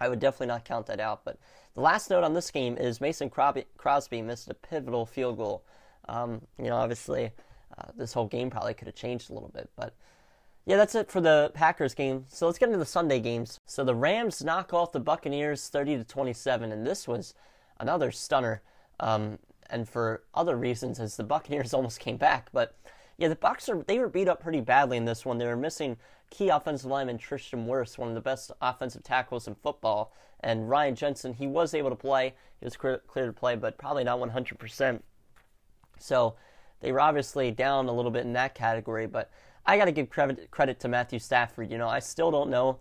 I 0.00 0.08
would 0.08 0.18
definitely 0.18 0.48
not 0.48 0.64
count 0.64 0.86
that 0.86 1.00
out. 1.00 1.24
But 1.24 1.38
the 1.74 1.80
last 1.80 2.10
note 2.10 2.24
on 2.24 2.34
this 2.34 2.50
game 2.50 2.76
is 2.76 3.00
Mason 3.00 3.30
Crosby 3.30 4.22
missed 4.22 4.50
a 4.50 4.54
pivotal 4.54 5.06
field 5.06 5.36
goal. 5.36 5.64
Um, 6.08 6.40
you 6.58 6.66
know, 6.66 6.76
obviously, 6.76 7.30
uh, 7.78 7.88
this 7.96 8.12
whole 8.12 8.26
game 8.26 8.50
probably 8.50 8.74
could 8.74 8.88
have 8.88 8.94
changed 8.94 9.30
a 9.30 9.34
little 9.34 9.50
bit. 9.50 9.70
But 9.76 9.94
yeah, 10.66 10.76
that's 10.76 10.94
it 10.94 11.10
for 11.10 11.20
the 11.20 11.50
Packers 11.54 11.94
game. 11.94 12.26
So 12.28 12.46
let's 12.46 12.58
get 12.58 12.68
into 12.68 12.78
the 12.78 12.86
Sunday 12.86 13.20
games. 13.20 13.58
So 13.66 13.84
the 13.84 13.94
Rams 13.94 14.42
knock 14.42 14.72
off 14.72 14.92
the 14.92 15.00
Buccaneers 15.00 15.68
30 15.68 15.98
to 15.98 16.04
27, 16.04 16.72
and 16.72 16.86
this 16.86 17.06
was 17.06 17.34
another 17.78 18.10
stunner. 18.10 18.62
Um, 18.98 19.38
and 19.68 19.88
for 19.88 20.24
other 20.34 20.56
reasons, 20.56 20.98
as 21.00 21.16
the 21.16 21.24
Buccaneers 21.24 21.72
almost 21.74 22.00
came 22.00 22.16
back. 22.16 22.48
But 22.52 22.76
yeah, 23.20 23.28
the 23.28 23.38
are 23.46 23.84
they 23.86 23.98
were 23.98 24.08
beat 24.08 24.28
up 24.28 24.40
pretty 24.40 24.62
badly 24.62 24.96
in 24.96 25.04
this 25.04 25.26
one. 25.26 25.36
They 25.36 25.46
were 25.46 25.54
missing 25.54 25.98
key 26.30 26.48
offensive 26.48 26.90
lineman 26.90 27.18
Tristan 27.18 27.66
Wirfs, 27.66 27.98
one 27.98 28.08
of 28.08 28.14
the 28.14 28.20
best 28.22 28.50
offensive 28.62 29.02
tackles 29.02 29.46
in 29.46 29.56
football, 29.56 30.14
and 30.40 30.70
Ryan 30.70 30.94
Jensen. 30.94 31.34
He 31.34 31.46
was 31.46 31.74
able 31.74 31.90
to 31.90 31.96
play; 31.96 32.32
he 32.60 32.64
was 32.64 32.78
clear, 32.78 33.02
clear 33.06 33.26
to 33.26 33.32
play, 33.34 33.56
but 33.56 33.76
probably 33.76 34.04
not 34.04 34.18
100 34.18 34.58
percent. 34.58 35.04
So 35.98 36.36
they 36.80 36.92
were 36.92 37.00
obviously 37.00 37.50
down 37.50 37.88
a 37.88 37.92
little 37.92 38.10
bit 38.10 38.24
in 38.24 38.32
that 38.32 38.54
category. 38.54 39.06
But 39.06 39.30
I 39.66 39.76
got 39.76 39.84
to 39.84 39.92
give 39.92 40.08
credit 40.08 40.50
credit 40.50 40.80
to 40.80 40.88
Matthew 40.88 41.18
Stafford. 41.18 41.70
You 41.70 41.76
know, 41.76 41.88
I 41.88 41.98
still 41.98 42.30
don't 42.30 42.48
know 42.48 42.78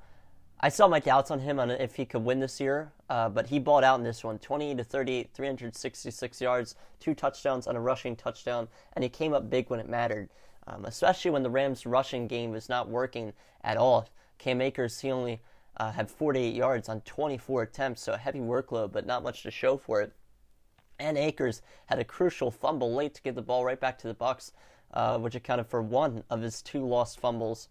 I 0.61 0.67
saw 0.67 0.89
my 0.89 0.99
doubts 0.99 1.31
on 1.31 1.39
him 1.39 1.57
on 1.57 1.71
if 1.71 1.95
he 1.95 2.05
could 2.05 2.25
win 2.25 2.41
this 2.41 2.59
year, 2.59 2.91
uh, 3.09 3.29
but 3.29 3.47
he 3.47 3.59
balled 3.59 3.85
out 3.85 3.97
in 3.97 4.03
this 4.03 4.25
one 4.25 4.39
20 4.39 4.75
to 4.75 4.83
38, 4.83 5.29
366 5.33 6.41
yards, 6.41 6.75
two 6.99 7.13
touchdowns 7.13 7.65
on 7.65 7.77
a 7.77 7.79
rushing 7.79 8.15
touchdown, 8.15 8.67
and 8.93 9.03
he 9.03 9.09
came 9.09 9.33
up 9.33 9.49
big 9.49 9.69
when 9.69 9.79
it 9.79 9.87
mattered, 9.87 10.27
um, 10.67 10.83
especially 10.83 11.31
when 11.31 11.43
the 11.43 11.49
Rams' 11.49 11.85
rushing 11.85 12.27
game 12.27 12.51
was 12.51 12.67
not 12.67 12.89
working 12.89 13.31
at 13.63 13.77
all. 13.77 14.09
Cam 14.37 14.59
Akers, 14.59 14.99
he 14.99 15.11
only 15.11 15.41
uh, 15.77 15.93
had 15.93 16.11
48 16.11 16.53
yards 16.53 16.89
on 16.89 16.99
24 17.01 17.63
attempts, 17.63 18.01
so 18.01 18.11
a 18.11 18.17
heavy 18.17 18.39
workload, 18.39 18.91
but 18.91 19.05
not 19.05 19.23
much 19.23 19.43
to 19.43 19.51
show 19.51 19.77
for 19.77 20.01
it. 20.01 20.11
And 20.99 21.17
Akers 21.17 21.61
had 21.85 21.99
a 21.99 22.03
crucial 22.03 22.51
fumble 22.51 22.93
late 22.93 23.13
to 23.13 23.21
get 23.21 23.35
the 23.35 23.41
ball 23.41 23.63
right 23.63 23.79
back 23.79 23.97
to 23.99 24.07
the 24.07 24.15
Bucs, 24.15 24.51
uh, 24.93 25.17
which 25.19 25.35
accounted 25.35 25.67
for 25.67 25.81
one 25.81 26.23
of 26.29 26.41
his 26.41 26.61
two 26.61 26.85
lost 26.85 27.17
fumbles. 27.17 27.69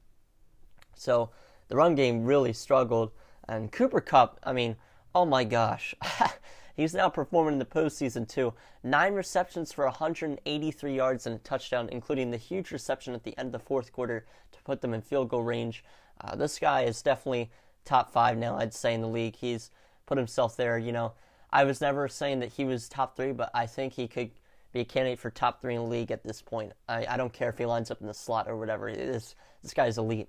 So 0.94 1.28
the 1.68 1.76
run 1.76 1.94
game 1.94 2.24
really 2.24 2.52
struggled. 2.52 3.12
And 3.48 3.72
Cooper 3.72 4.00
Kupp, 4.00 4.38
I 4.44 4.52
mean, 4.52 4.76
oh 5.14 5.24
my 5.24 5.44
gosh. 5.44 5.94
He's 6.76 6.94
now 6.94 7.08
performing 7.08 7.54
in 7.54 7.58
the 7.58 7.64
postseason 7.64 8.28
too. 8.28 8.54
Nine 8.84 9.14
receptions 9.14 9.72
for 9.72 9.84
183 9.84 10.94
yards 10.94 11.26
and 11.26 11.34
a 11.34 11.38
touchdown, 11.38 11.88
including 11.90 12.30
the 12.30 12.36
huge 12.36 12.70
reception 12.70 13.14
at 13.14 13.24
the 13.24 13.36
end 13.36 13.46
of 13.46 13.52
the 13.60 13.66
fourth 13.66 13.92
quarter 13.92 14.26
to 14.52 14.62
put 14.62 14.80
them 14.80 14.94
in 14.94 15.02
field 15.02 15.28
goal 15.28 15.42
range. 15.42 15.82
Uh, 16.20 16.36
this 16.36 16.58
guy 16.58 16.82
is 16.82 17.02
definitely 17.02 17.50
top 17.84 18.12
five 18.12 18.38
now, 18.38 18.56
I'd 18.56 18.74
say, 18.74 18.94
in 18.94 19.00
the 19.00 19.08
league. 19.08 19.34
He's 19.34 19.70
put 20.06 20.18
himself 20.18 20.56
there. 20.56 20.78
You 20.78 20.92
know, 20.92 21.14
I 21.50 21.64
was 21.64 21.80
never 21.80 22.06
saying 22.06 22.40
that 22.40 22.52
he 22.52 22.64
was 22.64 22.88
top 22.88 23.16
three, 23.16 23.32
but 23.32 23.50
I 23.54 23.66
think 23.66 23.94
he 23.94 24.06
could 24.06 24.30
be 24.72 24.80
a 24.80 24.84
candidate 24.84 25.18
for 25.18 25.30
top 25.30 25.60
three 25.60 25.74
in 25.74 25.82
the 25.82 25.88
league 25.88 26.10
at 26.10 26.22
this 26.22 26.42
point. 26.42 26.72
I, 26.88 27.06
I 27.06 27.16
don't 27.16 27.32
care 27.32 27.48
if 27.48 27.58
he 27.58 27.66
lines 27.66 27.90
up 27.90 28.00
in 28.00 28.06
the 28.06 28.14
slot 28.14 28.46
or 28.48 28.56
whatever. 28.56 28.92
This 28.92 29.34
this 29.62 29.74
is 29.76 29.98
elite. 29.98 30.28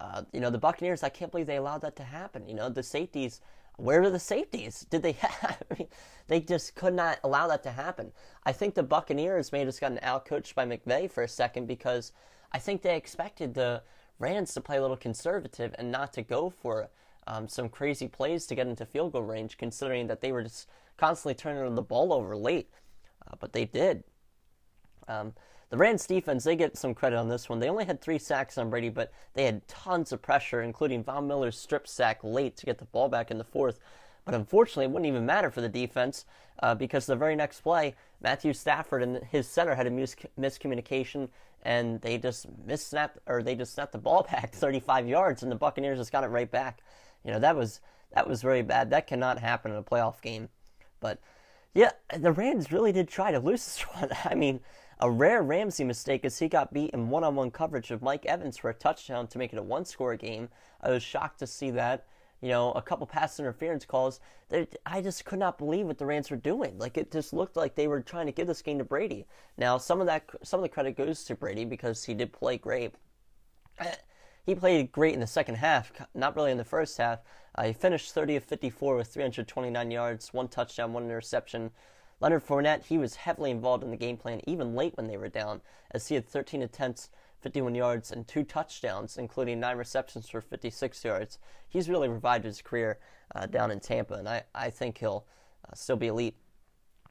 Uh, 0.00 0.22
you 0.32 0.40
know, 0.40 0.50
the 0.50 0.58
Buccaneers, 0.58 1.02
I 1.02 1.10
can't 1.10 1.30
believe 1.30 1.46
they 1.46 1.56
allowed 1.56 1.82
that 1.82 1.96
to 1.96 2.02
happen. 2.02 2.48
You 2.48 2.54
know, 2.54 2.70
the 2.70 2.82
safeties, 2.82 3.42
where 3.76 4.02
are 4.02 4.10
the 4.10 4.18
safeties? 4.18 4.86
Did 4.90 5.02
they 5.02 5.12
have? 5.20 5.62
I 5.70 5.74
mean, 5.78 5.88
they 6.26 6.40
just 6.40 6.74
could 6.74 6.94
not 6.94 7.18
allow 7.22 7.46
that 7.48 7.62
to 7.64 7.70
happen. 7.70 8.12
I 8.44 8.52
think 8.52 8.74
the 8.74 8.82
Buccaneers 8.82 9.52
may 9.52 9.60
have 9.60 9.68
just 9.68 9.80
gotten 9.80 9.98
outcoached 9.98 10.54
by 10.54 10.64
McVay 10.64 11.10
for 11.10 11.22
a 11.22 11.28
second 11.28 11.66
because 11.66 12.12
I 12.52 12.58
think 12.58 12.82
they 12.82 12.96
expected 12.96 13.54
the 13.54 13.82
Rams 14.18 14.54
to 14.54 14.60
play 14.60 14.78
a 14.78 14.80
little 14.80 14.96
conservative 14.96 15.74
and 15.78 15.90
not 15.90 16.12
to 16.14 16.22
go 16.22 16.50
for 16.50 16.90
um, 17.26 17.48
some 17.48 17.68
crazy 17.68 18.08
plays 18.08 18.46
to 18.46 18.54
get 18.54 18.66
into 18.66 18.86
field 18.86 19.12
goal 19.12 19.22
range, 19.22 19.58
considering 19.58 20.06
that 20.06 20.20
they 20.20 20.32
were 20.32 20.42
just 20.42 20.68
constantly 20.96 21.34
turning 21.34 21.74
the 21.74 21.82
ball 21.82 22.12
over 22.12 22.36
late. 22.36 22.70
Uh, 23.26 23.36
but 23.38 23.52
they 23.52 23.64
did. 23.64 24.02
Um, 25.08 25.34
the 25.70 25.76
Rams 25.76 26.06
defense, 26.06 26.42
they 26.44 26.56
get 26.56 26.76
some 26.76 26.94
credit 26.94 27.16
on 27.16 27.28
this 27.28 27.48
one. 27.48 27.60
They 27.60 27.68
only 27.68 27.84
had 27.84 28.00
three 28.00 28.18
sacks 28.18 28.58
on 28.58 28.70
Brady, 28.70 28.88
but 28.88 29.12
they 29.34 29.44
had 29.44 29.66
tons 29.68 30.12
of 30.12 30.20
pressure, 30.20 30.62
including 30.62 31.04
Von 31.04 31.28
Miller's 31.28 31.56
strip 31.56 31.86
sack 31.86 32.18
late 32.24 32.56
to 32.56 32.66
get 32.66 32.78
the 32.78 32.86
ball 32.86 33.08
back 33.08 33.30
in 33.30 33.38
the 33.38 33.44
fourth. 33.44 33.78
But 34.24 34.34
unfortunately, 34.34 34.86
it 34.86 34.90
wouldn't 34.90 35.08
even 35.08 35.24
matter 35.24 35.50
for 35.50 35.60
the 35.60 35.68
defense 35.68 36.24
uh, 36.60 36.74
because 36.74 37.06
the 37.06 37.14
very 37.14 37.36
next 37.36 37.60
play, 37.60 37.94
Matthew 38.20 38.52
Stafford 38.52 39.02
and 39.02 39.22
his 39.30 39.46
center 39.46 39.74
had 39.74 39.86
a 39.86 39.90
mis- 39.90 40.16
miscommunication, 40.38 41.28
and 41.62 42.00
they 42.00 42.18
just 42.18 42.46
missnapped 42.66 43.18
or 43.26 43.42
they 43.42 43.54
just 43.54 43.74
snapped 43.74 43.92
the 43.92 43.98
ball 43.98 44.22
back 44.30 44.52
35 44.52 45.08
yards, 45.08 45.42
and 45.42 45.52
the 45.52 45.56
Buccaneers 45.56 45.98
just 45.98 46.12
got 46.12 46.24
it 46.24 46.28
right 46.28 46.50
back. 46.50 46.80
You 47.24 47.32
know 47.32 47.38
that 47.38 47.54
was 47.54 47.80
that 48.12 48.28
was 48.28 48.42
very 48.42 48.62
bad. 48.62 48.90
That 48.90 49.06
cannot 49.06 49.38
happen 49.38 49.70
in 49.70 49.78
a 49.78 49.82
playoff 49.82 50.20
game. 50.20 50.48
But 50.98 51.18
yeah, 51.74 51.92
the 52.16 52.32
Rams 52.32 52.72
really 52.72 52.92
did 52.92 53.08
try 53.08 53.30
to 53.30 53.38
lose 53.38 53.64
this 53.64 53.80
one. 53.94 54.10
I 54.24 54.34
mean, 54.34 54.60
a 55.00 55.10
rare 55.10 55.42
Ramsey 55.42 55.84
mistake 55.84 56.24
as 56.24 56.38
he 56.38 56.48
got 56.48 56.72
beat 56.72 56.90
in 56.90 57.08
one-on-one 57.08 57.50
coverage 57.50 57.90
of 57.90 58.02
Mike 58.02 58.26
Evans 58.26 58.56
for 58.56 58.70
a 58.70 58.74
touchdown 58.74 59.26
to 59.28 59.38
make 59.38 59.52
it 59.52 59.58
a 59.58 59.62
one-score 59.62 60.16
game. 60.16 60.48
I 60.80 60.90
was 60.90 61.02
shocked 61.02 61.38
to 61.40 61.46
see 61.46 61.70
that 61.72 62.06
you 62.40 62.48
know, 62.48 62.72
a 62.72 62.82
couple 62.82 63.06
pass 63.06 63.38
interference 63.38 63.84
calls. 63.84 64.20
I 64.86 65.02
just 65.02 65.24
could 65.24 65.38
not 65.38 65.58
believe 65.58 65.86
what 65.86 65.98
the 65.98 66.06
Rams 66.06 66.30
were 66.30 66.36
doing. 66.36 66.78
Like 66.78 66.96
it 66.96 67.12
just 67.12 67.32
looked 67.32 67.56
like 67.56 67.74
they 67.74 67.88
were 67.88 68.00
trying 68.00 68.26
to 68.26 68.32
give 68.32 68.46
this 68.46 68.62
game 68.62 68.78
to 68.78 68.84
Brady. 68.84 69.26
Now, 69.58 69.78
some 69.78 70.00
of 70.00 70.06
that, 70.06 70.24
some 70.42 70.58
of 70.60 70.62
the 70.62 70.68
credit 70.68 70.96
goes 70.96 71.24
to 71.24 71.34
Brady 71.34 71.64
because 71.64 72.04
he 72.04 72.14
did 72.14 72.32
play 72.32 72.58
great. 72.58 72.94
He 74.46 74.54
played 74.54 74.90
great 74.90 75.12
in 75.12 75.20
the 75.20 75.26
second 75.26 75.56
half, 75.56 75.92
not 76.14 76.34
really 76.34 76.50
in 76.50 76.56
the 76.56 76.64
first 76.64 76.96
half. 76.96 77.20
Uh, 77.54 77.64
he 77.64 77.72
finished 77.74 78.14
30 78.14 78.36
of 78.36 78.42
54 78.42 78.96
with 78.96 79.06
329 79.06 79.90
yards, 79.90 80.32
one 80.32 80.48
touchdown, 80.48 80.94
one 80.94 81.04
interception. 81.04 81.70
Leonard 82.20 82.46
Fournette, 82.46 82.84
he 82.84 82.98
was 82.98 83.16
heavily 83.16 83.50
involved 83.50 83.82
in 83.82 83.90
the 83.90 83.96
game 83.96 84.16
plan, 84.16 84.40
even 84.46 84.74
late 84.74 84.96
when 84.96 85.06
they 85.06 85.16
were 85.16 85.28
down, 85.28 85.62
as 85.90 86.08
he 86.08 86.14
had 86.14 86.26
13 86.26 86.62
attempts 86.62 87.08
51 87.40 87.74
yards, 87.74 88.12
and 88.12 88.28
two 88.28 88.44
touchdowns, 88.44 89.16
including 89.16 89.58
nine 89.58 89.78
receptions 89.78 90.28
for 90.28 90.40
56 90.40 91.04
yards. 91.04 91.38
He's 91.68 91.88
really 91.88 92.08
revived 92.08 92.44
his 92.44 92.60
career 92.62 92.98
uh, 93.34 93.46
down 93.46 93.70
in 93.70 93.80
Tampa, 93.80 94.14
and 94.14 94.28
I, 94.28 94.42
I 94.54 94.70
think 94.70 94.98
he'll 94.98 95.24
uh, 95.66 95.74
still 95.74 95.96
be 95.96 96.08
elite. 96.08 96.36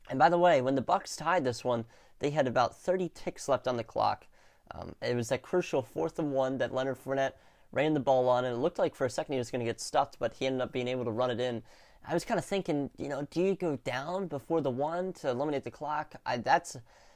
And 0.10 0.20
by 0.20 0.30
the 0.30 0.38
way, 0.38 0.62
when 0.62 0.76
the 0.76 0.84
Bucs 0.84 1.18
tied 1.18 1.44
this 1.44 1.64
one, 1.64 1.86
they 2.20 2.30
had 2.30 2.48
about 2.48 2.78
30 2.78 3.10
ticks 3.14 3.48
left 3.48 3.68
on 3.68 3.78
the 3.78 3.84
clock. 3.84 4.28
Um, 4.72 4.94
it 5.02 5.16
was 5.16 5.30
that 5.30 5.42
crucial 5.42 5.82
fourth 5.82 6.20
and 6.20 6.32
one 6.32 6.58
that 6.60 6.74
Leonard 6.74 7.04
Fournette 7.04 7.34
ran 7.72 7.94
the 7.94 8.00
ball 8.00 8.30
on, 8.30 8.46
and 8.46 8.56
it 8.56 8.60
looked 8.60 8.80
like 8.80 8.96
for 8.96 9.06
a 9.06 9.10
second 9.10 9.34
he 9.34 9.40
was 9.40 9.52
going 9.52 9.60
to 9.60 9.66
get 9.66 9.82
stuffed, 9.82 10.18
but 10.20 10.34
he 10.34 10.46
ended 10.46 10.62
up 10.62 10.72
being 10.72 10.88
able 10.88 11.06
to 11.06 11.12
run 11.12 11.32
it 11.32 11.40
in. 11.40 11.64
I 12.08 12.14
was 12.14 12.26
kind 12.26 12.40
of 12.40 12.46
thinking, 12.46 12.90
you 12.98 13.08
know, 13.08 13.28
do 13.30 13.42
you 13.42 13.56
go 13.56 13.76
down 13.78 14.28
before 14.28 14.62
the 14.62 14.72
one 14.72 15.14
to 15.14 15.30
eliminate 15.30 15.64
the 15.64 15.72
clock? 15.72 16.16
I, 16.26 16.38
that's 16.38 16.76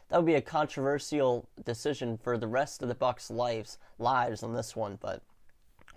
that 0.10 0.18
would 0.18 0.26
be 0.26 0.36
a 0.36 0.42
controversial 0.42 1.48
decision 1.64 2.18
for 2.18 2.38
the 2.38 2.48
rest 2.48 2.84
of 2.84 2.90
the 2.90 2.96
Bucs' 2.96 3.32
lives 3.32 3.80
lives 3.98 4.44
on 4.44 4.54
this 4.54 4.76
one. 4.76 4.98
But 5.02 5.24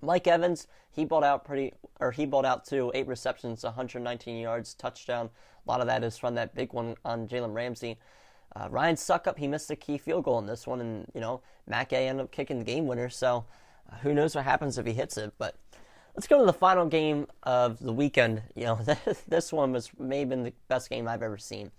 Mike 0.01 0.27
Evans, 0.27 0.67
he 0.91 1.05
balled 1.05 1.25
out 1.25 1.45
pretty, 1.45 1.75
or 2.01 2.13
he 2.13 2.25
balled 2.25 2.47
out 2.47 2.65
to 2.67 2.91
eight 2.95 3.07
receptions, 3.07 3.65
119 3.65 4.39
yards, 4.39 4.75
touchdown. 4.75 5.31
A 5.67 5.71
lot 5.71 5.81
of 5.81 5.87
that 5.87 6.05
is 6.05 6.17
from 6.17 6.35
that 6.37 6.55
big 6.55 6.73
one 6.73 6.97
on 7.05 7.29
Jalen 7.29 7.55
Ramsey. 7.55 7.99
Uh, 8.55 8.69
Ryan 8.71 8.97
Succop, 8.97 9.37
he 9.37 9.49
missed 9.49 9.71
a 9.71 9.77
key 9.77 9.99
field 9.99 10.25
goal 10.25 10.39
in 10.39 10.47
this 10.47 10.67
one, 10.67 10.81
and 10.81 11.07
you 11.15 11.21
know 11.21 11.43
Matt 11.67 11.91
Gay 11.91 12.09
ended 12.09 12.25
up 12.25 12.33
kicking 12.33 12.59
the 12.59 12.65
game 12.65 12.87
winner. 12.87 13.11
So 13.11 13.45
uh, 13.93 13.97
who 13.97 14.15
knows 14.15 14.35
what 14.35 14.45
happens 14.45 14.79
if 14.79 14.87
he 14.87 14.93
hits 14.93 15.19
it? 15.19 15.35
But 15.37 15.57
let's 16.17 16.27
go 16.27 16.39
to 16.39 16.47
the 16.47 16.53
final 16.53 16.87
game 16.87 17.27
of 17.43 17.79
the 17.79 17.93
weekend. 17.93 18.43
You 18.55 18.65
know 18.65 18.81
this 19.29 19.53
one 19.53 19.73
was 19.73 19.91
maybe 19.99 20.35
the 20.35 20.53
best 20.69 20.89
game 20.89 21.07
I've 21.07 21.23
ever 21.23 21.37
seen. 21.37 21.71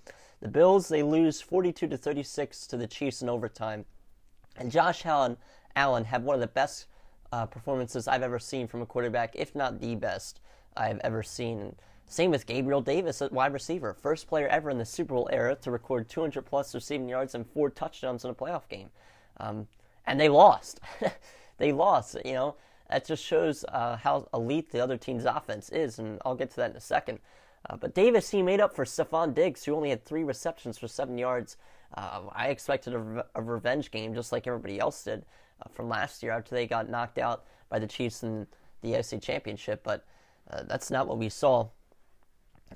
The 0.42 0.48
Bills 0.48 0.88
they 0.88 1.02
lose 1.02 1.42
42 1.42 1.88
to 1.88 1.98
36 1.98 2.68
to 2.68 2.78
the 2.78 2.88
Chiefs 2.88 3.24
in 3.24 3.30
overtime, 3.30 3.86
and 4.56 4.72
Josh 4.72 5.06
Allen 5.06 5.38
Allen 5.76 6.06
had 6.06 6.24
one 6.24 6.36
of 6.36 6.42
the 6.42 6.48
best 6.48 6.86
uh, 7.32 7.48
performances 7.48 8.08
I've 8.08 8.22
ever 8.22 8.40
seen 8.40 8.68
from 8.68 8.82
a 8.82 8.86
quarterback, 8.86 9.36
if 9.36 9.56
not 9.56 9.82
the 9.82 9.96
best 9.96 10.40
I've 10.76 11.00
ever 11.00 11.24
seen. 11.24 11.76
Same 12.06 12.32
with 12.32 12.46
Gabriel 12.46 12.80
Davis 12.80 13.22
wide 13.32 13.54
receiver, 13.54 13.94
first 13.94 14.28
player 14.28 14.48
ever 14.48 14.70
in 14.70 14.78
the 14.78 14.86
Super 14.86 15.16
Bowl 15.16 15.28
era 15.32 15.56
to 15.56 15.72
record 15.72 16.08
200 16.08 16.46
plus 16.46 16.74
receiving 16.74 17.10
yards 17.10 17.36
and 17.36 17.46
four 17.46 17.70
touchdowns 17.70 18.24
in 18.24 18.30
a 18.30 18.36
playoff 18.36 18.70
game, 18.70 18.92
um, 19.38 19.68
and 20.06 20.20
they 20.20 20.30
lost. 20.30 20.80
they 21.58 21.74
lost. 21.74 22.16
You 22.24 22.34
know 22.34 22.56
that 22.90 23.06
just 23.06 23.24
shows 23.24 23.66
uh, 23.70 23.98
how 23.98 24.28
elite 24.34 24.72
the 24.72 24.80
other 24.80 24.98
team's 24.98 25.26
offense 25.26 25.70
is, 25.70 26.00
and 26.00 26.22
I'll 26.26 26.36
get 26.36 26.52
to 26.52 26.56
that 26.58 26.72
in 26.72 26.78
a 26.78 26.82
second. 26.82 27.20
Uh, 27.70 27.76
but 27.76 27.94
Davis, 27.94 28.30
he 28.30 28.42
made 28.42 28.62
up 28.62 28.74
for 28.76 28.86
Stefon 28.86 29.34
Diggs, 29.34 29.64
who 29.66 29.76
only 29.76 29.90
had 29.90 30.06
three 30.06 30.24
receptions 30.24 30.78
for 30.78 30.88
seven 30.88 31.18
yards. 31.18 31.58
Uh, 31.96 32.22
I 32.34 32.48
expected 32.48 32.94
a, 32.94 33.00
re- 33.00 33.24
a, 33.36 33.42
revenge 33.42 33.92
game, 33.92 34.14
just 34.14 34.32
like 34.32 34.48
everybody 34.48 34.80
else 34.80 35.04
did 35.04 35.26
uh, 35.62 35.70
from 35.70 35.90
last 35.90 36.22
year 36.22 36.32
after 36.32 36.56
they 36.56 36.68
got 36.68 36.90
knocked 36.90 37.18
out 37.18 37.46
by 37.70 37.80
the 37.80 37.88
Chiefs 37.88 38.24
in 38.24 38.48
the 38.82 38.94
AFC 38.94 39.22
Championship. 39.22 39.84
But 39.84 40.06
uh, 40.52 40.64
that's 40.64 40.92
not 40.92 41.08
what 41.08 41.18
we 41.18 41.30
saw. 41.30 41.68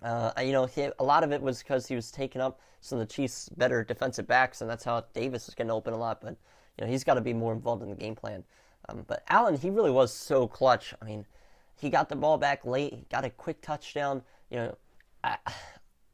Uh, 0.01 0.31
you 0.41 0.53
know, 0.53 0.65
he, 0.65 0.89
a 0.99 1.03
lot 1.03 1.23
of 1.23 1.31
it 1.31 1.41
was 1.41 1.59
because 1.59 1.87
he 1.87 1.95
was 1.95 2.11
taking 2.11 2.41
up 2.41 2.61
some 2.79 2.99
of 2.99 3.07
the 3.07 3.13
Chiefs' 3.13 3.49
better 3.49 3.83
defensive 3.83 4.27
backs, 4.27 4.61
and 4.61 4.69
that's 4.69 4.83
how 4.83 5.03
Davis 5.13 5.45
was 5.45 5.55
getting 5.55 5.71
open 5.71 5.93
a 5.93 5.97
lot. 5.97 6.21
But 6.21 6.37
you 6.77 6.85
know, 6.85 6.87
he's 6.87 7.03
got 7.03 7.15
to 7.15 7.21
be 7.21 7.33
more 7.33 7.53
involved 7.53 7.83
in 7.83 7.89
the 7.89 7.95
game 7.95 8.15
plan. 8.15 8.43
Um, 8.89 9.05
but 9.07 9.23
Allen, 9.29 9.57
he 9.57 9.69
really 9.69 9.91
was 9.91 10.13
so 10.13 10.47
clutch. 10.47 10.93
I 11.01 11.05
mean, 11.05 11.25
he 11.79 11.89
got 11.89 12.09
the 12.09 12.15
ball 12.15 12.37
back 12.37 12.65
late, 12.65 12.93
he 12.93 13.05
got 13.09 13.25
a 13.25 13.29
quick 13.29 13.61
touchdown 13.61 14.23
you 14.51 14.57
know, 14.57 14.77
I, 15.23 15.37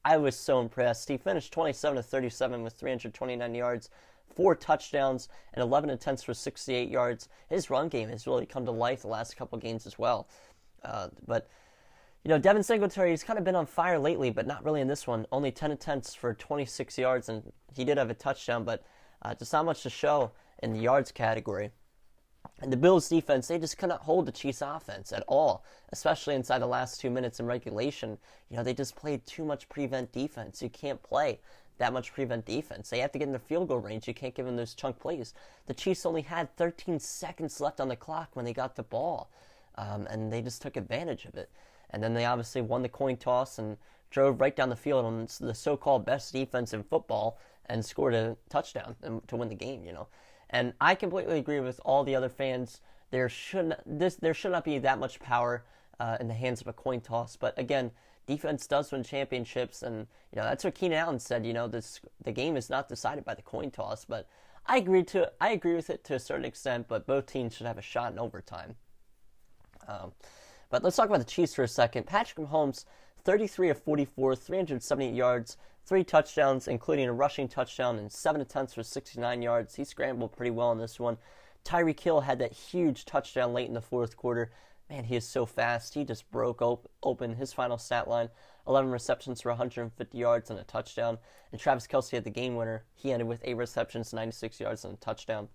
I 0.06 0.18
was 0.18 0.38
so 0.38 0.62
impressed. 0.62 1.10
He 1.10 1.18
finished 1.18 1.52
27 1.52 1.98
to 1.98 2.04
37 2.04 2.64
with 2.64 2.74
329 2.74 3.56
yards, 3.56 3.90
four 4.34 4.56
touchdowns, 4.56 5.28
and 5.54 5.62
11 5.62 5.90
attempts 5.90 6.24
for 6.24 6.34
68 6.34 6.90
yards. 6.90 7.28
His 7.50 7.70
run 7.70 7.90
game 7.90 8.08
has 8.10 8.28
really 8.28 8.46
come 8.46 8.64
to 8.66 8.72
life 8.72 9.02
the 9.02 9.08
last 9.08 9.36
couple 9.36 9.58
games 9.58 9.86
as 9.86 10.00
well. 10.00 10.30
Uh, 10.84 11.10
but 11.26 11.50
you 12.24 12.30
know, 12.30 12.40
Devin 12.40 12.64
Singletary, 12.64 13.12
he's 13.12 13.24
kind 13.24 13.40
of 13.40 13.46
been 13.46 13.56
on 13.56 13.66
fire 13.66 14.00
lately, 14.00 14.30
but 14.30 14.48
not 14.48 14.64
really 14.64 14.82
in 14.82 14.88
this 14.88 15.08
one. 15.08 15.26
Only 15.32 15.52
10 15.52 15.72
attempts 15.72 16.14
for 16.14 16.34
26 16.34 16.98
yards, 16.98 17.30
and 17.30 17.52
he 17.74 17.84
did 17.84 17.98
have 17.98 18.10
a 18.10 18.14
touchdown, 18.14 18.64
but 18.64 18.84
uh, 19.22 19.34
just 19.34 19.54
not 19.54 19.66
much 19.66 19.84
to 19.84 19.90
show 19.90 20.32
in 20.62 20.74
the 20.74 20.80
yards 20.80 21.12
category. 21.12 21.72
And 22.60 22.74
the 22.74 22.78
Bills 22.78 23.08
defense, 23.08 23.48
they 23.48 23.60
just 23.60 23.78
cannot 23.78 24.02
hold 24.02 24.26
the 24.26 24.32
Chiefs 24.32 24.64
offense 24.64 25.12
at 25.12 25.24
all, 25.28 25.64
especially 25.92 26.34
inside 26.34 26.60
the 26.60 26.68
last 26.68 27.00
two 27.00 27.12
minutes 27.12 27.40
in 27.40 27.46
regulation. 27.46 28.18
You 28.50 28.58
know, 28.58 28.64
they 28.64 28.74
just 28.74 28.96
played 28.96 29.26
too 29.28 29.46
much 29.46 29.70
prevent 29.70 30.12
defense. 30.12 30.62
You 30.62 30.70
can't 30.70 31.02
play 31.04 31.40
that 31.78 31.94
much 31.94 32.14
prevent 32.14 32.46
defense. 32.46 32.90
They 32.90 33.00
have 33.00 33.12
to 33.12 33.20
get 33.20 33.28
in 33.28 33.34
the 33.34 33.40
field 33.40 33.68
goal 33.68 33.80
range. 33.80 34.08
You 34.08 34.14
can't 34.14 34.34
give 34.34 34.46
them 34.46 34.56
those 34.56 34.74
chunk 34.74 35.00
plays. 35.00 35.34
The 35.68 35.74
Chiefs 35.74 36.06
only 36.06 36.24
had 36.24 36.56
13 36.58 37.00
seconds 37.00 37.62
left 37.62 37.80
on 37.80 37.88
the 37.88 37.96
clock 37.96 38.30
when 38.34 38.46
they 38.46 38.54
got 38.54 38.76
the 38.76 38.84
ball, 38.84 39.30
um, 39.76 40.08
and 40.08 40.32
they 40.32 40.42
just 40.42 40.62
took 40.62 40.78
advantage 40.78 41.26
of 41.26 41.36
it. 41.36 41.50
And 41.92 42.04
then 42.04 42.14
they 42.14 42.26
obviously 42.26 42.62
won 42.62 42.82
the 42.82 42.90
coin 42.90 43.18
toss 43.18 43.60
and 43.60 43.78
drove 44.10 44.42
right 44.42 44.56
down 44.56 44.70
the 44.70 44.76
field 44.76 45.06
on 45.06 45.28
the 45.40 45.54
so-called 45.54 46.06
best 46.06 46.34
defense 46.34 46.74
in 46.74 46.84
football 46.84 47.38
and 47.68 47.86
scored 47.86 48.14
a 48.14 48.36
touchdown 48.50 48.96
to 49.28 49.36
win 49.36 49.50
the 49.50 49.56
game. 49.56 49.84
You 49.84 49.94
know, 49.94 50.08
and 50.50 50.74
I 50.80 50.96
completely 50.96 51.40
agree 51.40 51.60
with 51.60 51.80
all 51.84 52.04
the 52.04 52.16
other 52.16 52.30
fans. 52.30 52.82
There 53.12 53.30
should 53.30 53.68
not, 53.68 53.82
this 53.86 54.16
there 54.16 54.34
should 54.34 54.52
not 54.52 54.64
be 54.64 54.78
that 54.80 55.00
much 55.00 55.20
power 55.20 55.64
uh, 56.00 56.18
in 56.20 56.28
the 56.28 56.34
hands 56.34 56.62
of 56.62 56.68
a 56.68 56.74
coin 56.74 57.02
toss. 57.02 57.36
But 57.36 57.58
again, 57.58 57.92
defense 58.26 58.68
does 58.68 58.92
win 58.92 59.04
championships, 59.04 59.84
and 59.84 60.08
you 60.32 60.38
know 60.38 60.44
that's 60.44 60.64
what 60.64 60.76
Keenan 60.76 60.98
Allen 60.98 61.20
said. 61.20 61.46
You 61.46 61.54
know, 61.54 61.68
this 61.68 62.00
the 62.24 62.32
game 62.32 62.58
is 62.58 62.70
not 62.70 62.90
decided 62.90 63.26
by 63.26 63.34
the 63.34 63.42
coin 63.42 63.72
toss. 63.72 64.06
But 64.06 64.28
I 64.66 64.78
agree 64.78 65.04
to 65.06 65.32
I 65.42 65.50
agree 65.50 65.76
with 65.76 65.90
it 65.90 66.04
to 66.06 66.16
a 66.16 66.20
certain 66.20 66.46
extent. 66.46 66.88
But 66.88 67.08
both 67.08 67.26
teams 67.26 67.56
should 67.56 67.68
have 67.68 67.78
a 67.78 67.82
shot 67.84 68.12
in 68.12 68.20
overtime. 68.20 68.76
Um, 69.88 70.12
but 70.70 70.84
let's 70.84 70.98
talk 70.98 71.08
about 71.08 71.20
the 71.20 71.26
Chiefs 71.26 71.56
for 71.56 71.64
a 71.64 71.68
second. 71.68 72.06
Patrick 72.06 72.46
Mahomes, 72.46 72.84
33 73.24 73.70
of 73.70 73.82
44, 73.82 74.36
378 74.36 75.14
yards, 75.14 75.58
three 75.88 76.04
touchdowns, 76.04 76.68
including 76.68 77.08
a 77.08 77.14
rushing 77.14 77.48
touchdown 77.48 77.98
and 77.98 78.12
seven 78.12 78.42
attempts 78.42 78.74
for 78.74 78.84
69 78.84 79.42
yards. 79.42 79.76
He 79.76 79.86
scrambled 79.86 80.36
pretty 80.36 80.52
well 80.52 80.72
in 80.74 80.78
this 80.78 81.00
one. 81.00 81.18
Tyreek 81.64 82.00
Hill 82.00 82.22
had 82.22 82.40
that 82.40 82.52
huge 82.52 83.06
touchdown 83.06 83.54
late 83.54 83.70
in 83.70 83.74
the 83.74 83.82
fourth 83.82 84.18
quarter. 84.18 84.52
Man, 84.90 85.06
he 85.06 85.16
is 85.16 85.26
so 85.26 85.46
fast. 85.46 85.94
He 85.94 86.04
just 86.04 86.30
broke 86.30 86.62
op- 86.62 86.90
open 87.04 87.36
his 87.36 87.54
final 87.54 87.78
stat 87.78 88.08
line 88.08 88.30
11 88.68 88.92
receptions 88.92 89.42
for 89.42 89.50
150 89.50 90.18
yards 90.18 90.50
and 90.50 90.60
a 90.60 90.64
touchdown. 90.64 91.18
And 91.54 91.60
Travis 91.60 91.88
Kelce 91.88 92.12
had 92.12 92.26
the 92.26 92.30
game 92.30 92.56
winner. 92.56 92.84
He 92.94 93.14
ended 93.14 93.30
with 93.30 93.42
eight 93.46 93.56
receptions, 93.56 94.14
96 94.14 94.60
yards, 94.60 94.84
and 94.84 94.94
a 94.94 94.98
touchdown. 94.98 95.48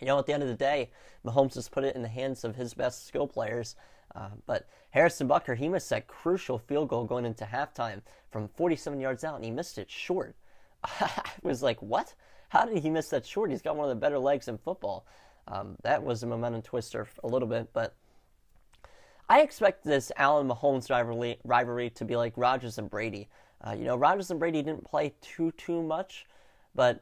You 0.00 0.06
know, 0.06 0.18
at 0.18 0.26
the 0.26 0.32
end 0.32 0.44
of 0.44 0.48
the 0.48 0.54
day, 0.54 0.90
Mahomes 1.24 1.54
just 1.54 1.72
put 1.72 1.82
it 1.82 1.96
in 1.96 2.02
the 2.02 2.08
hands 2.08 2.44
of 2.44 2.54
his 2.54 2.72
best 2.74 3.06
skill 3.06 3.26
players. 3.26 3.74
Uh, 4.16 4.30
but 4.46 4.66
Harrison 4.90 5.28
Butker, 5.28 5.56
he 5.56 5.68
missed 5.68 5.90
that 5.90 6.06
crucial 6.06 6.58
field 6.58 6.88
goal 6.88 7.04
going 7.04 7.26
into 7.26 7.44
halftime 7.44 8.00
from 8.30 8.48
47 8.48 8.98
yards 8.98 9.24
out, 9.24 9.36
and 9.36 9.44
he 9.44 9.50
missed 9.50 9.76
it 9.76 9.90
short. 9.90 10.34
I 10.84 11.22
was 11.42 11.62
like, 11.62 11.80
what? 11.82 12.14
How 12.48 12.64
did 12.64 12.78
he 12.78 12.88
miss 12.88 13.08
that 13.08 13.26
short? 13.26 13.50
He's 13.50 13.62
got 13.62 13.76
one 13.76 13.84
of 13.84 13.94
the 13.94 14.00
better 14.00 14.18
legs 14.18 14.48
in 14.48 14.56
football. 14.56 15.06
Um, 15.48 15.76
that 15.82 16.02
was 16.02 16.22
a 16.22 16.26
momentum 16.26 16.62
twister 16.62 17.06
a 17.22 17.26
little 17.26 17.46
bit, 17.46 17.68
but 17.72 17.94
I 19.28 19.42
expect 19.42 19.84
this 19.84 20.10
Allen 20.16 20.48
Mahomes 20.48 20.90
rivalry, 20.90 21.38
rivalry 21.44 21.90
to 21.90 22.04
be 22.04 22.16
like 22.16 22.32
Rodgers 22.36 22.78
and 22.78 22.88
Brady. 22.88 23.28
Uh, 23.60 23.74
you 23.76 23.84
know, 23.84 23.96
Rodgers 23.96 24.30
and 24.30 24.40
Brady 24.40 24.62
didn't 24.62 24.84
play 24.84 25.14
too 25.20 25.50
too 25.52 25.82
much, 25.82 26.26
but 26.74 27.00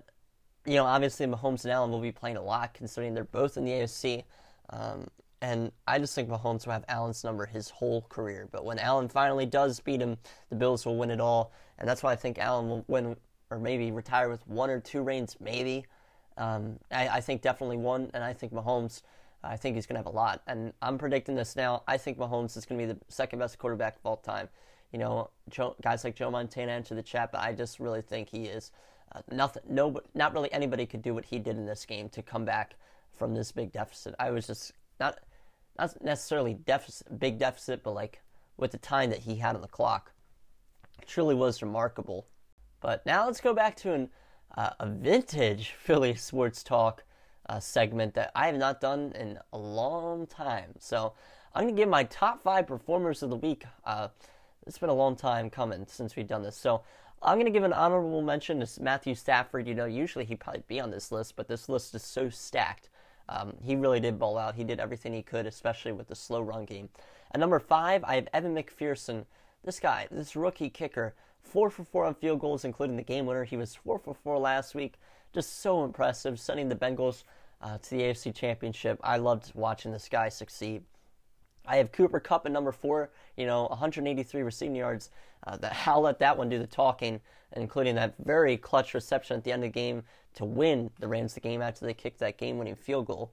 you 0.67 0.75
know, 0.75 0.85
obviously 0.85 1.27
Mahomes 1.27 1.65
and 1.65 1.73
Allen 1.73 1.91
will 1.91 2.01
be 2.01 2.13
playing 2.13 2.37
a 2.37 2.43
lot 2.43 2.75
considering 2.75 3.15
they're 3.15 3.25
both 3.25 3.57
in 3.57 3.65
the 3.65 3.73
AFC. 3.73 4.25
Um, 4.71 5.07
and 5.41 5.73
I 5.87 5.99
just 5.99 6.15
think 6.15 6.29
Mahomes 6.29 6.67
will 6.67 6.73
have 6.73 6.85
Allen's 6.89 7.23
number 7.23 7.47
his 7.47 7.71
whole 7.71 8.03
career. 8.09 8.49
But 8.51 8.65
when 8.65 8.79
Allen 8.79 9.09
finally 9.09 9.47
does 9.47 9.81
beat 9.81 10.01
him, 10.01 10.17
the 10.49 10.57
Bills 10.57 10.87
will 10.87 10.97
win 10.97 11.11
it 11.11 11.21
all. 11.21 11.53
And 11.79 11.89
that's 11.89 12.03
why 12.03 12.13
I 12.13 12.17
think 12.17 12.39
Allen 12.39 12.69
will 12.69 12.85
win 12.89 13.17
or 13.51 13.59
maybe 13.59 13.93
retire 13.93 14.29
with 14.29 14.47
one 14.47 14.71
or 14.71 14.81
two 14.81 15.03
reigns, 15.03 15.37
maybe. 15.41 15.85
Um, 16.37 16.79
I, 16.91 17.09
I, 17.09 17.21
think 17.21 17.43
definitely 17.43 17.77
one, 17.77 18.11
and 18.15 18.25
I 18.25 18.33
think 18.33 18.53
Mahomes, 18.53 19.03
I 19.45 19.57
think 19.57 19.77
he's 19.77 19.87
going 19.87 19.95
to 19.95 20.01
have 20.01 20.13
a 20.13 20.17
lot. 20.17 20.43
And 20.47 20.73
I'm 20.83 20.99
predicting 20.99 21.37
this 21.37 21.55
now. 21.55 21.83
I 21.87 21.97
think 21.97 22.19
Mahomes 22.19 22.57
is 22.57 22.67
going 22.67 22.81
to 22.81 22.87
be 22.87 22.93
the 22.93 22.99
second 23.09 23.39
best 23.39 23.59
quarterback 23.59 23.97
of 23.97 24.01
all 24.05 24.17
time. 24.17 24.49
You 24.93 24.99
know, 24.99 25.31
Joe, 25.51 25.77
guys 25.83 26.03
like 26.03 26.17
Joe 26.17 26.31
Montana 26.31 26.73
enter 26.73 26.95
the 26.95 27.03
chat, 27.03 27.31
but 27.31 27.41
I 27.41 27.53
just 27.53 27.79
really 27.79 28.03
think 28.03 28.29
he 28.31 28.47
is. 28.47 28.73
Uh, 29.13 29.21
nothing, 29.31 29.63
no, 29.69 30.01
not 30.15 30.33
really 30.33 30.53
anybody 30.53 30.87
could 30.87 31.03
do 31.03 31.15
what 31.15 31.27
he 31.27 31.39
did 31.39 31.57
in 31.57 31.67
this 31.67 31.85
game 31.85 32.09
to 32.11 32.23
come 32.23 32.45
back 32.45 32.75
from 33.17 33.35
this 33.35 33.53
big 33.53 33.71
deficit. 33.71 34.15
I 34.19 34.31
was 34.31 34.47
just 34.47 34.73
not, 35.01 35.19
not 35.79 36.03
necessarily 36.03 36.55
deficit, 36.55 37.19
big 37.19 37.39
deficit, 37.39 37.83
but 37.83 37.93
like 37.93 38.21
with 38.57 38.71
the 38.71 38.79
time 38.79 39.11
that 39.11 39.21
he 39.21 39.37
had 39.37 39.55
on 39.55 39.63
the 39.63 39.69
clock, 39.69 40.13
it 41.01 41.09
truly 41.09 41.35
was 41.35 41.63
remarkable. 41.63 42.27
But 42.81 43.05
now 43.07 43.27
let's 43.27 43.41
go 43.41 43.55
back 43.55 43.77
to 43.77 43.93
an, 43.93 44.09
uh, 44.57 44.71
a 44.81 44.89
vintage 44.89 45.75
Philly 45.79 46.15
sports 46.15 46.63
talk 46.63 47.05
uh, 47.49 47.61
segment 47.61 48.15
that 48.15 48.31
I 48.35 48.47
have 48.47 48.57
not 48.57 48.81
done 48.81 49.13
in 49.15 49.39
a 49.53 49.59
long 49.59 50.27
time. 50.27 50.75
So 50.79 51.15
I'm 51.55 51.67
to 51.67 51.73
give 51.73 51.89
my 51.89 52.05
top 52.05 52.43
five 52.43 52.67
performers 52.67 53.23
of 53.23 53.31
the 53.31 53.37
week. 53.37 53.65
Uh, 53.85 54.09
it's 54.67 54.79
been 54.79 54.89
a 54.89 54.95
long 54.95 55.15
time 55.15 55.51
coming 55.51 55.85
since 55.87 56.17
we've 56.17 56.27
done 56.27 56.43
this. 56.43 56.57
So 56.57 56.83
I'm 57.23 57.37
going 57.37 57.47
to 57.47 57.53
give 57.53 57.65
an 57.65 57.73
honorable 57.73 58.23
mention 58.23 58.61
to 58.61 58.83
Matthew 58.83 59.15
Stafford. 59.15 59.67
You 59.67 59.75
know, 59.75 59.85
usually 59.85 60.25
he'd 60.25 60.41
probably 60.41 60.65
be 60.69 60.81
on 60.81 60.91
this 60.91 61.13
list, 61.13 61.37
but 61.37 61.49
this 61.49 61.69
list 61.69 61.95
is 61.95 62.03
so 62.03 62.29
stacked. 62.29 62.91
Um, 63.29 63.55
he 63.63 63.77
really 63.77 64.01
did 64.01 64.19
ball 64.19 64.37
out. 64.39 64.55
He 64.55 64.65
did 64.65 64.81
everything 64.81 65.13
he 65.13 65.23
could, 65.23 65.47
especially 65.47 65.93
with 65.93 66.09
the 66.09 66.15
slow 66.15 66.41
run 66.41 66.65
game. 66.65 66.89
At 67.33 67.41
number 67.41 67.59
five, 67.59 68.05
I 68.05 68.17
have 68.17 68.29
Evan 68.33 68.55
McPherson. 68.55 69.25
This 69.65 69.81
guy, 69.81 70.07
this 70.11 70.37
rookie 70.37 70.71
kicker, 70.71 71.15
four 71.43 71.71
for 71.71 71.85
four 71.85 72.05
on 72.05 72.15
field 72.15 72.41
goals, 72.41 72.65
including 72.65 72.97
the 72.97 73.03
game 73.03 73.27
winner. 73.27 73.45
He 73.45 73.57
was 73.57 73.75
four 73.75 73.99
for 73.99 74.15
four 74.15 74.39
last 74.39 74.75
week. 74.75 74.95
Just 75.33 75.61
so 75.61 75.85
impressive, 75.85 76.39
sending 76.39 76.69
the 76.69 76.77
Bengals 76.77 77.25
uh, 77.61 77.79
to 77.79 77.91
the 77.91 78.03
AFC 78.03 78.35
Championship. 78.35 79.01
I 79.03 79.17
loved 79.17 79.53
watching 79.55 79.91
this 79.91 80.09
guy 80.09 80.29
succeed. 80.29 80.83
I 81.67 81.77
have 81.77 81.93
Cooper 81.93 82.21
Kupp 82.21 82.47
at 82.47 82.53
number 82.53 82.73
four, 82.73 83.11
you 83.37 83.47
know, 83.47 83.67
183 83.67 84.43
receiving 84.43 84.77
yards. 84.77 85.11
Uh, 85.47 85.57
that, 85.59 85.77
I'll 85.87 86.01
let 86.01 86.19
that 86.19 86.37
one 86.37 86.49
do 86.49 86.59
the 86.59 86.67
talking, 86.67 87.21
including 87.53 87.95
that 87.97 88.15
very 88.19 88.57
clutch 88.57 88.95
reception 88.95 89.37
at 89.37 89.45
the 89.45 89.53
end 89.53 89.65
of 89.65 89.73
the 89.73 89.81
game 89.81 90.03
to 90.35 90.45
win 90.45 90.91
the 90.99 91.09
Rams 91.09 91.35
the 91.35 91.41
game 91.41 91.63
after 91.63 91.87
they 91.87 91.95
kicked 91.95 92.19
that 92.19 92.39
game 92.39 92.59
winning 92.59 92.77
field 92.77 93.07
goal. 93.07 93.31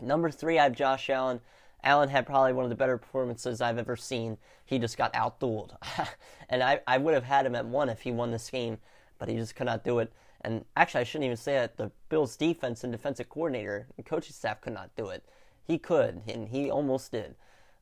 Number 0.00 0.30
three, 0.30 0.58
I 0.58 0.64
have 0.64 0.74
Josh 0.74 1.10
Allen. 1.10 1.40
Allen 1.82 2.08
had 2.08 2.26
probably 2.26 2.52
one 2.52 2.64
of 2.64 2.70
the 2.70 2.76
better 2.76 2.98
performances 2.98 3.60
I've 3.60 3.78
ever 3.78 3.96
seen. 3.96 4.38
He 4.64 4.78
just 4.78 4.98
got 4.98 5.12
outdueled. 5.14 5.76
and 6.48 6.62
I, 6.62 6.80
I 6.86 6.98
would 6.98 7.14
have 7.14 7.24
had 7.24 7.46
him 7.46 7.54
at 7.54 7.66
one 7.66 7.88
if 7.88 8.02
he 8.02 8.12
won 8.12 8.30
this 8.30 8.50
game, 8.50 8.78
but 9.18 9.28
he 9.28 9.36
just 9.36 9.54
could 9.54 9.66
not 9.66 9.84
do 9.84 9.98
it. 10.00 10.12
And 10.42 10.64
actually, 10.76 11.00
I 11.00 11.04
shouldn't 11.04 11.24
even 11.24 11.36
say 11.36 11.54
that. 11.54 11.76
The 11.76 11.90
Bills' 12.08 12.36
defense 12.36 12.84
and 12.84 12.92
defensive 12.92 13.28
coordinator 13.28 13.86
and 13.96 14.06
coaching 14.06 14.32
staff 14.32 14.60
could 14.60 14.74
not 14.74 14.90
do 14.96 15.08
it. 15.08 15.24
He 15.66 15.78
could, 15.78 16.22
and 16.28 16.48
he 16.48 16.70
almost 16.70 17.10
did. 17.10 17.34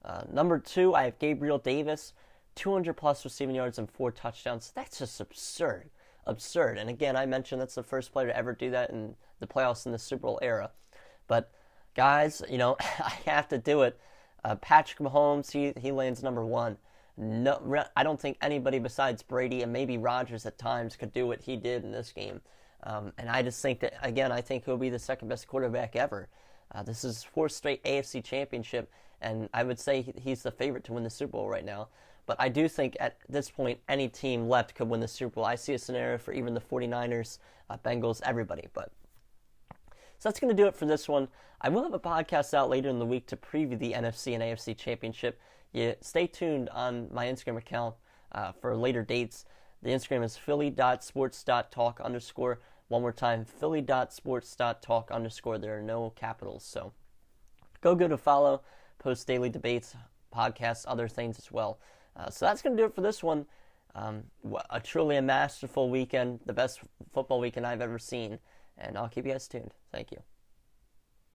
Uh, 0.04 0.22
number 0.30 0.58
two, 0.58 0.94
I 0.94 1.04
have 1.04 1.18
Gabriel 1.18 1.58
Davis, 1.58 2.12
200 2.54 2.94
plus 2.94 3.24
receiving 3.24 3.54
yards 3.54 3.78
and 3.78 3.90
four 3.90 4.10
touchdowns. 4.10 4.72
That's 4.74 4.98
just 4.98 5.20
absurd. 5.20 5.90
Absurd. 6.26 6.78
And 6.78 6.88
again, 6.88 7.16
I 7.16 7.26
mentioned 7.26 7.60
that's 7.60 7.74
the 7.74 7.82
first 7.82 8.12
player 8.12 8.28
to 8.28 8.36
ever 8.36 8.52
do 8.54 8.70
that 8.70 8.90
in 8.90 9.16
the 9.40 9.46
playoffs 9.46 9.86
in 9.86 9.92
the 9.92 9.98
Super 9.98 10.22
Bowl 10.22 10.38
era. 10.40 10.70
But 11.26 11.50
guys, 11.94 12.42
you 12.48 12.58
know, 12.58 12.76
I 12.80 13.18
have 13.26 13.48
to 13.48 13.58
do 13.58 13.82
it. 13.82 13.98
Uh, 14.44 14.56
Patrick 14.56 14.98
Mahomes, 14.98 15.50
he, 15.50 15.72
he 15.80 15.90
lands 15.90 16.22
number 16.22 16.44
one. 16.44 16.76
No, 17.16 17.84
I 17.96 18.02
don't 18.02 18.20
think 18.20 18.38
anybody 18.42 18.78
besides 18.78 19.22
Brady 19.22 19.62
and 19.62 19.72
maybe 19.72 19.98
Rodgers 19.98 20.46
at 20.46 20.58
times 20.58 20.96
could 20.96 21.12
do 21.12 21.26
what 21.26 21.42
he 21.42 21.56
did 21.56 21.84
in 21.84 21.92
this 21.92 22.12
game. 22.12 22.40
Um, 22.82 23.12
and 23.16 23.30
I 23.30 23.42
just 23.42 23.62
think 23.62 23.80
that, 23.80 23.94
again, 24.02 24.32
I 24.32 24.40
think 24.40 24.64
he'll 24.64 24.76
be 24.76 24.90
the 24.90 24.98
second 24.98 25.28
best 25.28 25.46
quarterback 25.46 25.96
ever. 25.96 26.28
Uh, 26.74 26.82
this 26.82 27.04
is 27.04 27.22
fourth 27.22 27.52
straight 27.52 27.82
AFC 27.84 28.22
championship, 28.22 28.90
and 29.20 29.48
I 29.54 29.62
would 29.62 29.78
say 29.78 30.12
he's 30.20 30.42
the 30.42 30.50
favorite 30.50 30.84
to 30.84 30.92
win 30.92 31.04
the 31.04 31.10
Super 31.10 31.32
Bowl 31.32 31.48
right 31.48 31.64
now. 31.64 31.88
But 32.26 32.36
I 32.40 32.48
do 32.48 32.68
think 32.68 32.96
at 33.00 33.18
this 33.28 33.50
point, 33.50 33.78
any 33.88 34.08
team 34.08 34.48
left 34.48 34.74
could 34.74 34.88
win 34.88 35.00
the 35.00 35.08
Super 35.08 35.34
Bowl. 35.36 35.44
I 35.44 35.54
see 35.54 35.74
a 35.74 35.78
scenario 35.78 36.18
for 36.18 36.32
even 36.32 36.54
the 36.54 36.60
49ers, 36.60 37.38
uh, 37.70 37.76
Bengals, 37.84 38.20
everybody. 38.24 38.66
But 38.72 38.90
so 40.18 40.28
that's 40.28 40.40
going 40.40 40.54
to 40.54 40.62
do 40.62 40.66
it 40.66 40.74
for 40.74 40.86
this 40.86 41.08
one. 41.08 41.28
I 41.60 41.68
will 41.68 41.82
have 41.82 41.94
a 41.94 42.00
podcast 42.00 42.54
out 42.54 42.70
later 42.70 42.88
in 42.88 42.98
the 42.98 43.06
week 43.06 43.26
to 43.28 43.36
preview 43.36 43.78
the 43.78 43.92
NFC 43.92 44.34
and 44.34 44.42
AFC 44.42 44.76
championship. 44.76 45.38
Yeah, 45.72 45.94
stay 46.00 46.26
tuned 46.26 46.70
on 46.70 47.08
my 47.12 47.26
Instagram 47.26 47.58
account 47.58 47.94
uh, 48.32 48.52
for 48.52 48.76
later 48.76 49.02
dates. 49.02 49.44
The 49.82 49.90
Instagram 49.90 50.24
is 50.24 50.36
philly.sports.talk 50.36 52.00
underscore. 52.00 52.60
One 52.88 53.02
more 53.02 53.12
time, 53.12 53.44
philly.sports.talk 53.44 55.10
underscore. 55.10 55.58
There 55.58 55.78
are 55.78 55.82
no 55.82 56.10
capitals. 56.10 56.64
So 56.64 56.92
go 57.80 57.94
go 57.94 58.08
to 58.08 58.16
follow, 58.16 58.62
post 58.98 59.26
daily 59.26 59.48
debates, 59.48 59.94
podcasts, 60.34 60.84
other 60.86 61.08
things 61.08 61.38
as 61.38 61.50
well. 61.50 61.78
Uh, 62.16 62.30
so 62.30 62.46
that's 62.46 62.62
going 62.62 62.76
to 62.76 62.82
do 62.82 62.86
it 62.86 62.94
for 62.94 63.00
this 63.00 63.22
one. 63.22 63.46
Um, 63.94 64.24
a 64.70 64.80
truly 64.80 65.16
a 65.16 65.22
masterful 65.22 65.88
weekend, 65.88 66.40
the 66.46 66.52
best 66.52 66.80
football 67.12 67.40
weekend 67.40 67.66
I've 67.66 67.80
ever 67.80 67.98
seen. 67.98 68.38
And 68.76 68.98
I'll 68.98 69.08
keep 69.08 69.24
you 69.24 69.32
guys 69.32 69.46
tuned. 69.46 69.72
Thank 69.92 70.10
you. 70.10 70.18